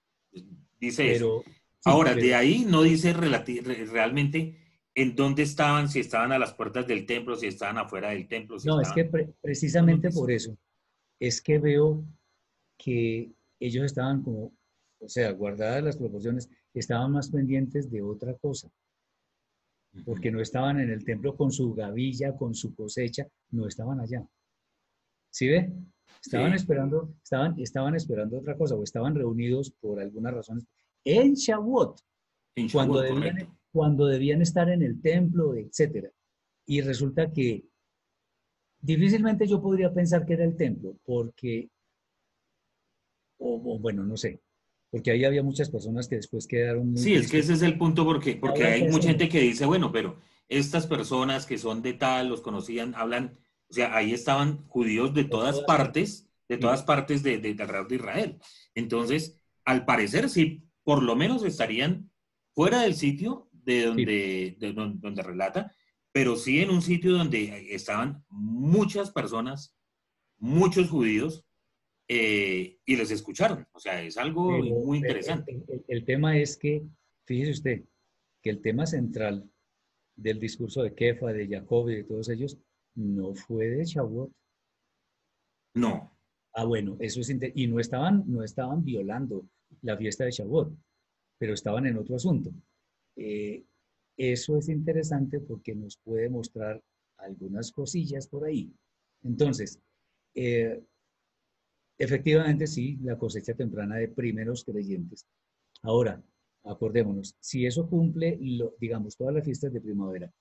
[0.80, 1.43] Dice pero, eso.
[1.80, 4.55] Sí, Ahora, pero, de ahí no dice realmente
[4.93, 8.60] en dónde estaban, si estaban a las puertas del templo, si estaban afuera del templo.
[8.60, 8.99] Si no, estaban...
[8.99, 10.55] es que pre precisamente por eso,
[11.20, 12.03] es que veo
[12.78, 14.53] que ellos estaban como,
[14.99, 18.72] o sea, guardadas las proporciones, estaban más pendientes de otra cosa
[20.05, 24.28] porque no estaban en el templo con su gavilla, con su cosecha, no estaban allá.
[25.32, 25.72] ¿Sí ve?
[26.24, 26.58] Estaban sí.
[26.58, 30.66] esperando, estaban, estaban esperando otra cosa, o estaban reunidos por algunas razones
[31.03, 31.99] en Shavuot,
[32.55, 36.10] en Shavuot cuando, debían, cuando debían estar en el templo, etc.
[36.66, 37.66] Y resulta que
[38.80, 41.70] difícilmente yo podría pensar que era el templo, porque,
[43.38, 44.42] o, o bueno, no sé,
[44.90, 47.02] porque ahí había muchas personas que después quedaron muy...
[47.02, 49.92] Sí, es que ese es el punto porque, porque hay mucha gente que dice, bueno,
[49.92, 50.18] pero
[50.48, 53.38] estas personas que son de tal, los conocían, hablan,
[53.70, 57.90] o sea, ahí estaban judíos de todas partes, de todas partes de, de, de alrededor
[57.90, 58.40] de Israel.
[58.76, 59.36] Entonces,
[59.66, 62.10] al parecer sí, por lo menos estarían
[62.54, 64.66] fuera del sitio de donde, sí.
[64.66, 65.76] de donde, donde relata,
[66.14, 69.76] pero sí en un sitio donde estaban muchas personas,
[70.38, 71.46] muchos judíos,
[72.08, 73.68] eh, y les escucharon.
[73.74, 75.51] O sea, es algo muy interesante.
[75.51, 76.84] El, el, el, tema es que,
[77.26, 77.84] fíjese usted,
[78.41, 79.49] que el tema central
[80.16, 82.58] del discurso de Kefa, de Jacob y de todos ellos,
[82.95, 84.32] no fue de Shavuot.
[85.76, 86.18] No.
[86.53, 89.47] Ah, bueno, eso es y no estaban, no estaban violando
[89.82, 90.74] la fiesta de Shavuot,
[91.38, 92.51] pero estaban en otro asunto.
[93.16, 93.64] Eh,
[94.18, 96.82] eso es interesante porque nos puede mostrar
[97.18, 98.74] algunas cosillas por ahí.
[99.22, 99.80] Entonces,
[100.34, 100.82] eh,
[101.98, 105.26] Efectivamente, sí, la cosecha temprana de primeros creyentes.
[105.82, 106.22] Ahora,
[106.64, 110.32] acordémonos, si eso cumple, lo, digamos, todas las fiestas de primavera,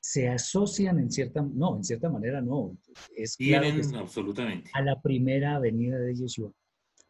[0.00, 2.78] se asocian en cierta, no, en cierta manera no.
[3.16, 4.70] Es claro que absolutamente.
[4.74, 6.52] A la primera venida de Yeshua.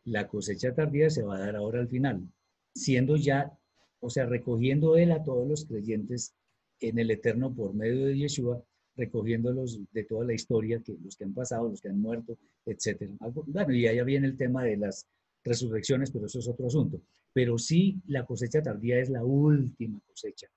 [0.04, 2.26] La cosecha tardía se va a dar ahora al final,
[2.74, 3.52] siendo ya,
[4.00, 6.34] o sea, recogiendo él a todos los creyentes
[6.80, 8.62] en el eterno por medio de Yeshua
[8.96, 13.10] recogiéndolos de toda la historia, que los que han pasado, los que han muerto, etc.
[13.46, 15.06] Bueno, y allá viene el tema de las
[15.44, 17.00] resurrecciones, pero eso es otro asunto.
[17.32, 20.48] Pero sí, la cosecha tardía es la última cosecha,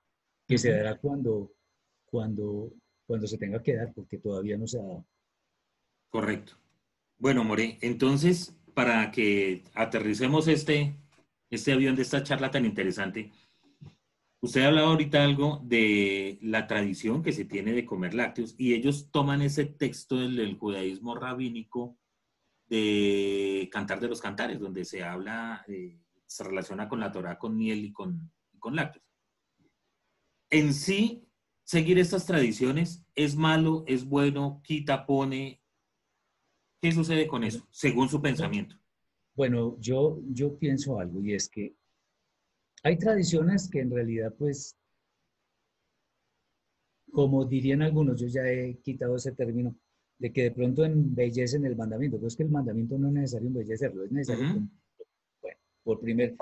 [0.46, 0.60] que uh -huh.
[0.60, 1.52] se dará cuando,
[2.06, 2.72] cuando,
[3.06, 5.06] cuando se tenga que dar, porque todavía no se ha dado.
[6.10, 6.54] Correcto.
[7.18, 10.96] Bueno, More, entonces, para que aterricemos este,
[11.50, 13.30] este avión de esta charla tan interesante,
[14.42, 19.10] Usted hablaba ahorita algo de la tradición que se tiene de comer lácteos y ellos
[19.10, 21.98] toman ese texto del, judaísmo rabínico
[22.66, 27.54] de Cantar de los Cantares, donde se habla, eh, se relaciona con la Torah, con
[27.54, 29.04] miel y con, con lácteos.
[30.48, 31.28] En sí,
[31.64, 35.60] seguir estas tradiciones es malo, es bueno, quita, pone.
[36.80, 38.76] ¿Qué sucede con eso, según su pensamiento?
[39.34, 41.76] Bueno, yo, yo pienso algo y es que
[42.82, 44.76] hay tradiciones que en realidad, pues,
[47.12, 49.76] como dirían algunos, yo ya he quitado ese término,
[50.18, 53.48] de que de pronto embellecen el mandamiento, pero es que el mandamiento no es necesario
[53.48, 54.68] embellecerlo, es necesario
[55.40, 56.36] bueno, por primer,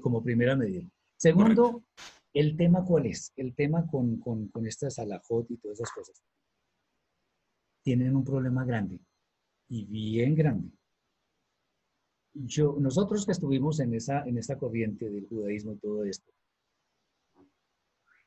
[0.00, 0.84] como primera medida.
[1.16, 1.84] Segundo,
[2.32, 3.32] el tema cuál es?
[3.36, 6.22] El tema con, con, con estas alajot y todas esas cosas.
[7.82, 8.98] Tienen un problema grande
[9.68, 10.75] y bien grande
[12.44, 16.30] yo, nosotros que estuvimos en esa, en esta corriente del judaísmo y todo esto,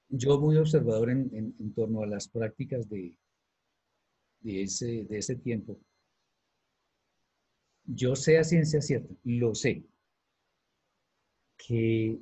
[0.10, 3.16] yo muy observador en, torno a las prácticas de,
[4.42, 5.80] de, ese, de ese tiempo,
[7.86, 9.84] yo sé a ciencia cierta, lo sé,
[11.58, 12.20] que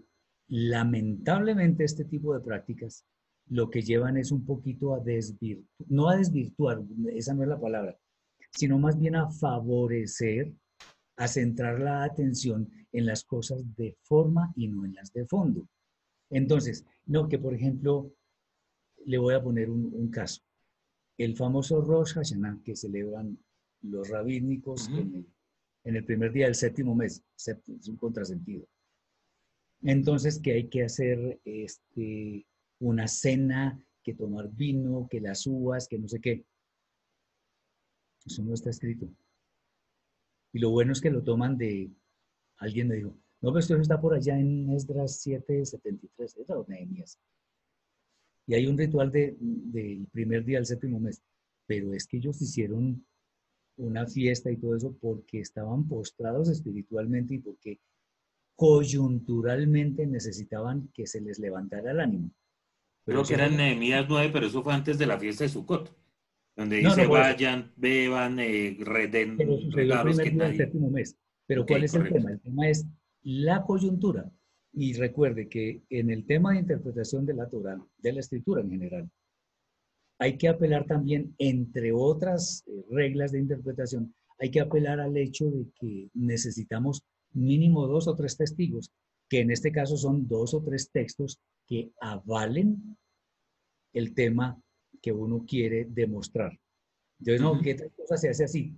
[0.49, 3.05] lamentablemente este tipo de prácticas
[3.49, 6.81] lo que llevan es un poquito a desvirtuar, no a desvirtuar,
[7.13, 7.97] esa no es la palabra,
[8.51, 10.53] sino más bien a favorecer
[11.17, 15.67] a centrar la atención en las cosas de forma y no en las de fondo.
[16.29, 18.13] Entonces, no, que por ejemplo,
[19.05, 20.41] le voy a poner un, caso.
[21.17, 23.37] El famoso Rosh Hashanah que celebran
[23.81, 25.25] los rabínicos en,
[25.83, 28.67] el, primer día del séptimo mes, es un contrasentido.
[29.81, 32.45] Entonces, que hay que hacer este,
[32.79, 36.45] una cena, que tomar vino, que las uvas, que no sé qué.
[38.25, 39.09] Eso no está escrito.
[40.53, 41.91] Y lo bueno es que lo toman de,
[42.57, 47.19] alguien me dijo, no, pero esto está por allá en Esdras 773, es de Nehemías.
[48.47, 51.21] Y hay un ritual del de, primer día del séptimo mes.
[51.67, 53.05] Pero es que ellos hicieron
[53.75, 57.79] una fiesta y todo eso porque estaban postrados espiritualmente y porque
[58.55, 62.31] coyunturalmente necesitaban que se les levantara el ánimo.
[63.05, 65.95] Creo que eran Nehemías 9, pero eso fue antes de la fiesta de Sukkot.
[66.57, 69.37] Donde dice vayan, beban, eh, reden,
[69.71, 70.57] regalos que nadie...
[70.57, 71.15] séptimo mes.
[71.45, 72.31] Pero ¿cuál es el tema?
[72.31, 72.87] El tema es
[73.21, 74.29] la coyuntura.
[74.73, 78.71] Y recuerde que en el tema de interpretación de la Torah, de la escritura en
[78.71, 79.09] general,
[80.19, 85.45] hay que apelar también, entre otras eh, reglas de interpretación, hay que apelar al hecho
[85.51, 87.03] de que necesitamos
[87.33, 88.91] mínimo dos o tres testigos,
[89.29, 92.97] que en este caso son dos o tres textos que avalen
[93.93, 94.59] el tema
[95.01, 96.57] que uno quiere demostrar.
[97.19, 98.75] Entonces, no, ¿qué tal cosa se hace así?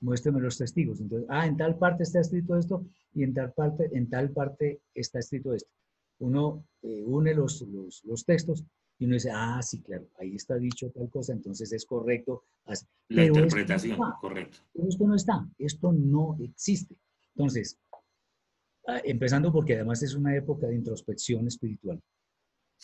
[0.00, 1.00] Muéstrame los testigos.
[1.00, 2.84] Entonces, ah, en tal parte está escrito esto
[3.14, 5.70] y en tal parte, en tal parte está escrito esto.
[6.20, 7.62] Uno eh, une los,
[8.04, 8.64] los, textos
[8.98, 12.44] y uno dice, ah, sí, claro, ahí está dicho tal cosa, entonces es correcto.
[13.08, 14.58] La interpretación, correcto.
[14.74, 16.96] Esto no está, esto no existe.
[17.36, 17.78] Entonces,
[18.88, 22.02] ah, empezando porque además es una época de introspección espiritual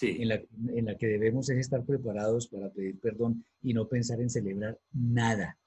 [0.01, 4.21] en, la, en, la, que debemos es estar preparados para pedir perdón y no pensar
[4.21, 5.59] en celebrar nada.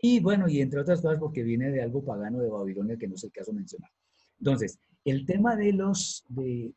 [0.00, 3.14] Y bueno, y entre otras cosas porque viene de algo pagano de Babilonia que no
[3.14, 3.90] es el caso mencionar.
[4.38, 6.72] Entonces, el tema de los, de,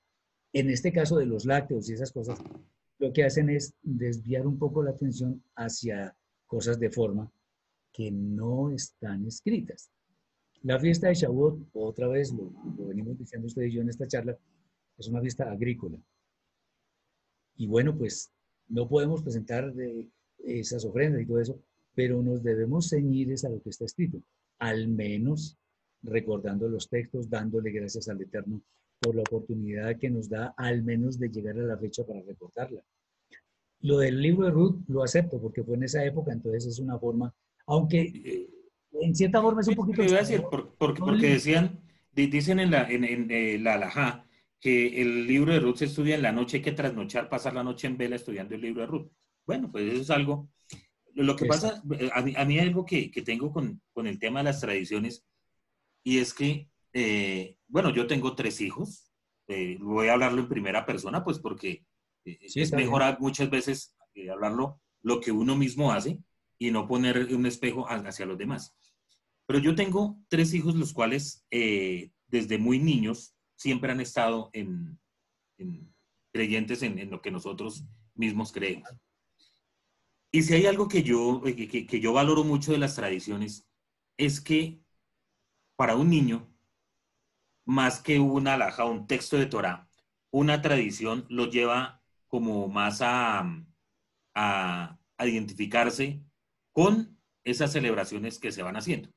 [0.53, 2.39] en este caso de los lácteos y esas cosas,
[2.99, 7.31] lo que hacen es desviar un poco la atención hacia cosas de forma
[7.93, 9.89] que no están escritas.
[10.63, 14.07] La fiesta de Shavuot, otra vez lo, lo venimos diciendo usted y yo en esta
[14.07, 14.37] charla,
[14.97, 15.97] es una fiesta agrícola.
[17.59, 18.31] Y bueno, pues
[18.69, 19.73] no podemos presentar
[20.37, 21.61] esas ofrendas y todo eso,
[21.93, 24.23] pero nos debemos ceñir a lo que está escrito,
[24.59, 25.57] al menos
[26.01, 28.61] recordando los textos, dándole gracias al Eterno
[29.01, 32.81] por la oportunidad que nos da al menos de llegar a la fecha para recordarla.
[33.81, 36.97] Lo del libro de Ruth lo acepto porque fue en esa época, entonces es una
[36.97, 37.33] forma,
[37.65, 38.49] aunque eh,
[39.01, 40.01] en cierta forma es un poquito...
[40.01, 41.77] Voy a decir, porque, porque decían,
[42.13, 44.28] dicen en la, en, en, eh, la alajá,
[44.59, 47.63] que el libro de Ruth se estudia en la noche, hay que trasnochar, pasar la
[47.63, 49.11] noche en vela estudiando el libro de Ruth.
[49.45, 50.49] Bueno, pues eso es algo.
[51.15, 51.81] Lo que pasa,
[52.13, 55.25] a mí, hay algo que, que tengo con, con, el tema de las tradiciones,
[56.03, 59.11] y es que, eh, bueno, yo tengo tres hijos,
[59.47, 61.85] eh, voy a hablarlo en primera persona, pues porque
[62.25, 63.95] eh, es mejor muchas veces
[64.31, 66.19] hablarlo lo que uno mismo hace
[66.57, 68.75] y no poner un espejo hacia los demás.
[69.45, 71.45] Pero yo tengo tres hijos, los cuales
[72.27, 74.97] desde muy niños siempre han estado en,
[76.31, 77.83] creyentes en, lo que nosotros
[78.15, 78.89] mismos creemos.
[80.31, 83.67] Y si hay algo que yo, eh, que, yo valoro mucho de las tradiciones,
[84.15, 84.79] es que
[85.75, 86.49] para un niño,
[87.65, 89.89] más que una alhaja, un texto de Torah,
[90.31, 93.45] una tradición lo lleva como más a,
[94.35, 96.23] a, identificarse
[96.71, 99.09] con esas celebraciones que se van haciendo.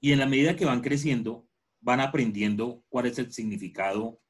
[0.00, 1.47] Y en la medida que van creciendo,
[1.88, 4.20] van aprendiendo cuál es el significado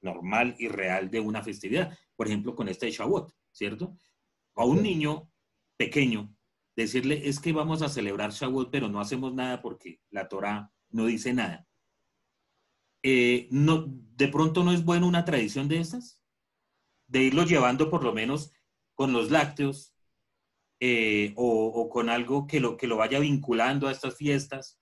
[0.00, 1.98] normal y real de una festividad.
[2.14, 3.98] Por ejemplo, con este Shavuot, ¿cierto?
[4.54, 5.28] A un niño
[5.76, 6.32] pequeño,
[6.76, 11.06] decirle es que vamos a celebrar Shavuot, pero no hacemos nada porque la Torah no
[11.06, 11.66] dice nada.
[13.02, 16.22] Eh, no, ¿De pronto no es bueno una tradición de estas?
[17.08, 18.52] De irlo llevando por lo menos
[18.94, 19.92] con los lácteos
[20.78, 24.78] eh, o, con algo que lo, que lo vaya vinculando a estas fiestas.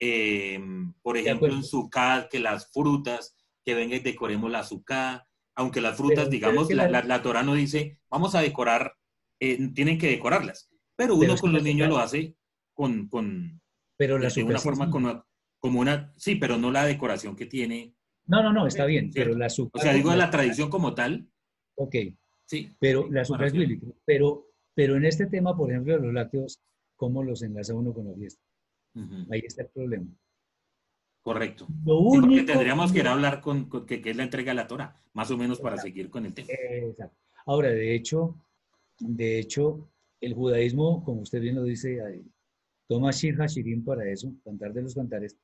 [0.00, 0.60] Eh,
[1.02, 5.22] por ejemplo, en Sukkot, que las frutas, que venga y decoremos la Sukkot,
[5.54, 8.94] aunque las frutas, digamos, la, la, Torah no dice, vamos a decorar,
[9.38, 12.36] tienen que decorarlas, pero uno con los niños lo hace
[12.74, 13.60] con, con
[13.96, 15.22] pero la de una forma con,
[15.58, 17.94] como una, sí, pero no la decoración que tiene.
[18.26, 19.80] No, no, no, está bien, pero la azúcar.
[19.80, 21.28] O sea, digo la tradición como tal.
[21.76, 21.94] Ok.
[22.44, 22.70] Sí.
[22.78, 23.86] Pero la azúcar es bíblica.
[24.04, 26.60] Pero, pero en este tema, por ejemplo, de los lácteos,
[26.96, 28.42] ¿cómo los enlaza uno con la fiesta?
[29.30, 30.06] Ahí está el problema.
[31.22, 31.66] Correcto.
[31.84, 34.68] Lo único, que tendríamos que ir a hablar con, que, es la entrega de la
[34.68, 36.48] Torah, más o menos para seguir con el tema.
[36.52, 37.16] Exacto.
[37.46, 38.36] Ahora, de hecho,
[38.98, 39.90] de hecho,
[40.20, 42.00] el judaísmo, como usted bien lo dice,
[42.88, 45.36] toma Shir Hashirim para eso, cantar de los cantares,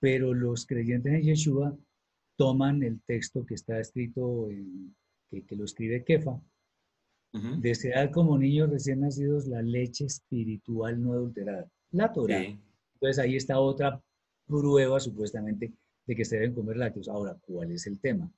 [0.00, 1.76] pero los creyentes en Yeshua
[2.36, 4.94] toman el texto que está escrito, en,
[5.30, 6.40] que, lo escribe Kefa,
[7.58, 12.44] desear como niños recién nacidos la leche espiritual no adulterada, la Torah.
[12.94, 14.02] Entonces ahí está otra
[14.46, 15.72] prueba supuestamente
[16.06, 17.08] de que se deben comer lácteos.
[17.08, 18.30] Ahora, ¿cuál es el tema?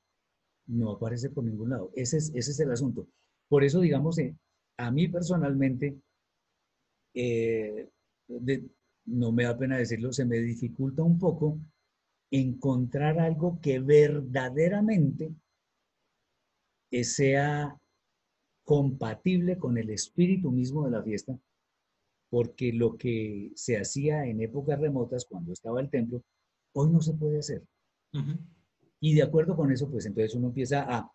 [0.67, 1.91] No aparece por ningún lado.
[1.95, 3.09] Ese es, ese es el asunto.
[3.49, 4.37] Por eso, digamos, eh,
[4.77, 5.97] a mí personalmente,
[7.15, 7.89] eh,
[9.07, 11.59] no me da pena decirlo, se me dificulta un poco
[12.31, 15.33] encontrar algo que verdaderamente
[17.03, 17.79] sea
[18.65, 21.39] compatible con el espíritu mismo de la fiesta,
[22.35, 26.21] porque lo que se hacía en épocas remotas, cuando estaba el templo,
[26.73, 27.63] hoy no se puede hacer.
[28.99, 31.09] Y de acuerdo con eso, pues entonces uno empieza a,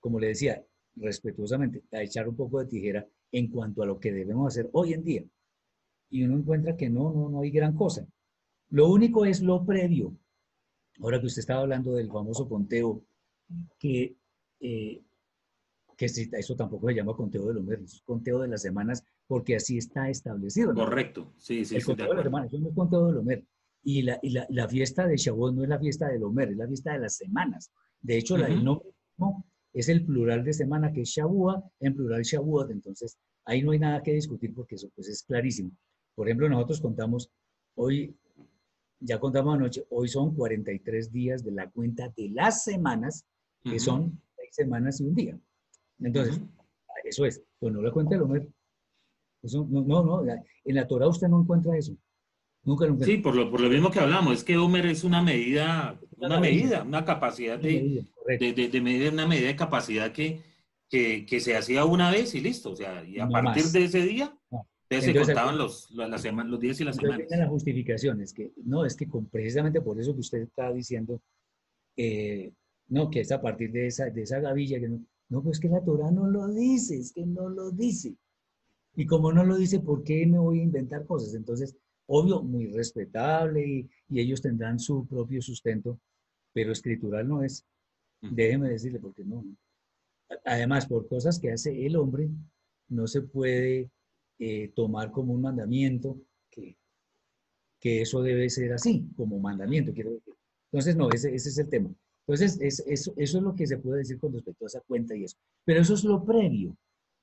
[0.00, 0.64] como le decía,
[0.96, 4.94] respetuosamente, a echar un poco de tijera en cuanto a lo que debemos hacer hoy
[4.94, 5.22] en día
[6.08, 8.08] y uno encuentra que no, no, no hay gran cosa.
[8.70, 10.16] Lo único es lo previo.
[11.02, 13.04] Ahora que usted estaba hablando del famoso conteo,
[13.78, 14.16] que,
[14.60, 15.02] eh,
[15.98, 19.56] que eso tampoco se llama conteo de los meses, es conteo de las semanas, porque
[19.56, 20.74] así está establecido.
[20.74, 21.76] Correcto, sí, sí.
[21.76, 23.42] El conteo de, semanas, eso no es conteo del Omer.
[23.82, 26.58] Y, la, y la, la, fiesta de Shavuot no es la fiesta del Omer, es
[26.58, 27.72] la fiesta de las semanas.
[28.02, 29.42] De hecho, la, el nombre no,
[29.72, 32.72] es el plural de semana, que es Shavua, en plural Shavuot.
[32.72, 35.70] Entonces, ahí no hay nada que discutir porque eso pues, es clarísimo.
[36.14, 37.30] Por ejemplo, nosotros contamos,
[37.74, 38.14] hoy,
[39.00, 43.24] ya contamos anoche, hoy son 43 días de la cuenta de las semanas,
[43.64, 45.40] que son seis semanas y un día.
[46.00, 46.38] Entonces,
[47.02, 48.46] eso es, pues no la cuenta del Homer.
[49.42, 51.96] Eso, no, no, no, en la Torah usted no encuentra eso.
[52.64, 55.20] Nunca lo Sí, por lo, por lo mismo que hablamos, es que Homer es una
[55.20, 58.06] medida, una, medida, una capacidad de,
[58.38, 60.42] de, de, medir, una medida de capacidad que,
[60.88, 62.70] que, que, se hacía una vez y listo.
[62.70, 64.32] O sea, y a partir de ese día,
[65.00, 67.26] se contaban los, los días y las semanas.
[67.30, 71.20] las justificaciones, que no, es que precisamente por eso que usted está diciendo,
[71.96, 72.52] eh,
[72.88, 75.00] no, que es a partir de esa, de esa gavilla, que no,
[75.30, 78.14] no, pues que la Torah no lo dice, es que no lo dice.
[78.94, 81.34] Y como no lo dice, ¿por qué me voy a inventar cosas?
[81.34, 85.98] Entonces, obvio, muy respetable y, y ellos tendrán su propio sustento,
[86.52, 87.64] pero escritural no es.
[88.20, 89.44] Déjeme decirle, porque no.
[90.44, 92.28] Además, por cosas que hace el hombre,
[92.88, 93.90] no se puede
[94.38, 96.20] eh, tomar como un mandamiento
[96.50, 96.76] que,
[97.80, 99.92] que eso debe ser así, como mandamiento.
[99.92, 100.34] Quiero decir.
[100.70, 101.94] Entonces, no, ese, ese es el tema.
[102.26, 105.16] Entonces, es, eso, eso es lo que se puede decir con respecto a esa cuenta
[105.16, 105.36] y eso.
[105.64, 106.76] Pero eso es lo previo,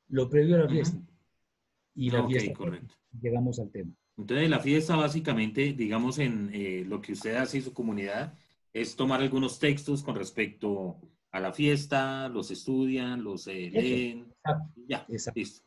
[0.10, 1.00] lo previo a la fiesta.
[2.00, 2.96] Y la fiesta, correcto.
[3.22, 3.92] llegamos al tema.
[4.18, 8.34] Entonces, la fiesta básicamente, digamos, en eh, lo que usted hace y su comunidad,
[8.72, 10.98] es tomar algunos textos con respecto
[11.32, 14.34] a la fiesta, los estudian, los eh, leen.
[14.88, 15.06] Ya,
[15.36, 15.62] listo.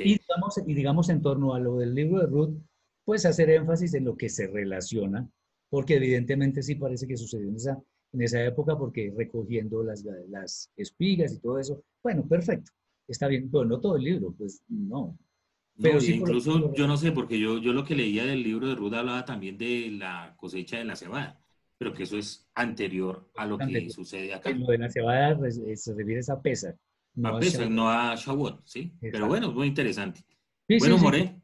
[0.00, 2.56] Y, digamos, y digamos en torno a lo del libro de Ruth,
[3.04, 5.28] pues hacer énfasis en lo que se relaciona,
[5.70, 7.80] porque evidentemente sí parece que sucedió en esa,
[8.12, 12.72] en esa época, porque recogiendo las, las espigas y todo eso, bueno, perfecto,
[13.06, 15.16] está bien, pero no todo el libro, pues no.
[15.82, 18.74] Pero sí incluso yo no sé, porque yo, yo lo que leía del libro de
[18.74, 21.40] Ruth hablaba también de la cosecha de la cebada,
[21.76, 24.50] pero que eso es anterior a lo que sucede acá.
[24.50, 26.76] Lo de la cebada pues, eh, se refiere a esa pesa,
[27.14, 28.92] no a Pesach, no a Shavuot, ¿sí?
[29.00, 30.24] Pero bueno, muy interesante.
[30.78, 31.42] bueno, More,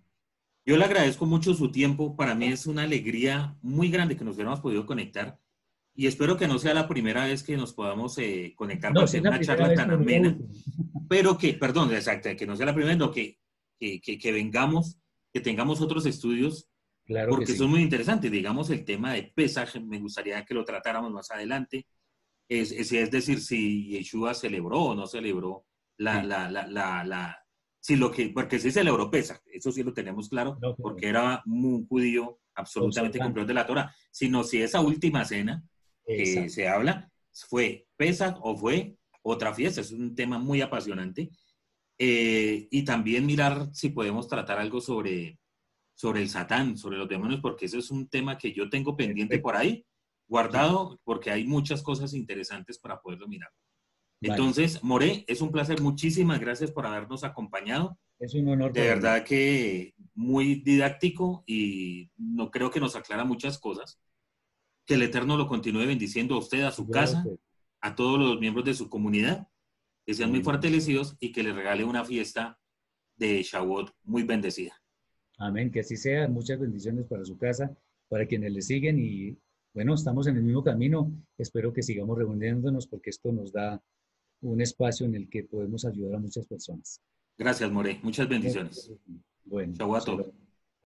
[0.65, 2.15] yo le agradezco mucho su tiempo.
[2.15, 5.39] Para mí es una alegría muy grande que nos hayamos podido conectar.
[5.95, 9.21] Y espero que no sea la primera vez que nos podamos eh, conectar no, para
[9.21, 10.39] una charla tan amena.
[11.09, 13.39] Pero que, perdón, exacto, que no sea la primera, no, que,
[13.79, 14.99] que, que, vengamos,
[15.33, 16.69] que tengamos otros estudios
[17.05, 18.31] Claro porque son muy interesantes.
[18.31, 21.87] Digamos, el tema de pesaje, me gustaría que lo tratáramos más adelante.
[22.47, 25.65] Es, es, decir, si Yeshua celebró o no celebró
[25.97, 26.67] la, la, la,
[27.05, 27.39] la,
[27.81, 31.87] si lo que, porque sí celebró Pesaj, eso sí lo tenemos claro, porque era un
[31.87, 35.63] judío absolutamente cumplido de la Torah, sino si esa última cena
[36.07, 41.31] que se habla fue Pesaj o fue otra fiesta, es un tema muy apasionante.
[41.99, 45.39] Eh, y también mirar si podemos tratar algo sobre,
[45.95, 49.39] sobre el Satán, sobre los demonios, porque ese es un tema que yo tengo pendiente
[49.41, 49.85] por ahí,
[50.29, 53.51] guardado, porque hay muchas cosas interesantes para poderlo mirar.
[54.21, 55.81] Entonces, More, es un placer.
[55.81, 57.99] Muchísimas gracias por habernos acompañado.
[58.19, 58.73] Es un honor.
[58.73, 64.01] De verdad que muy didáctico y no creo que nos aclara muchas cosas.
[64.87, 67.25] Que el Eterno lo continúe bendiciendo a usted, a su casa,
[67.81, 69.47] a todos los miembros de su comunidad,
[70.09, 72.59] que sean muy fortalecidos y que le regale una fiesta
[73.17, 74.73] de Shavuot muy bendecida.
[75.37, 76.27] Amén, que así sea.
[76.29, 77.77] Muchas bendiciones para su casa,
[78.09, 79.37] para quienes le siguen y
[79.75, 81.13] bueno, estamos en el mismo camino.
[81.37, 83.83] Espero que sigamos reuniéndonos porque esto nos da
[84.41, 87.03] un espacio en el que podemos ayudar a muchas personas.
[87.37, 88.01] Gracias, More.
[88.03, 88.91] Muchas bendiciones.
[89.45, 90.33] Bueno, todos.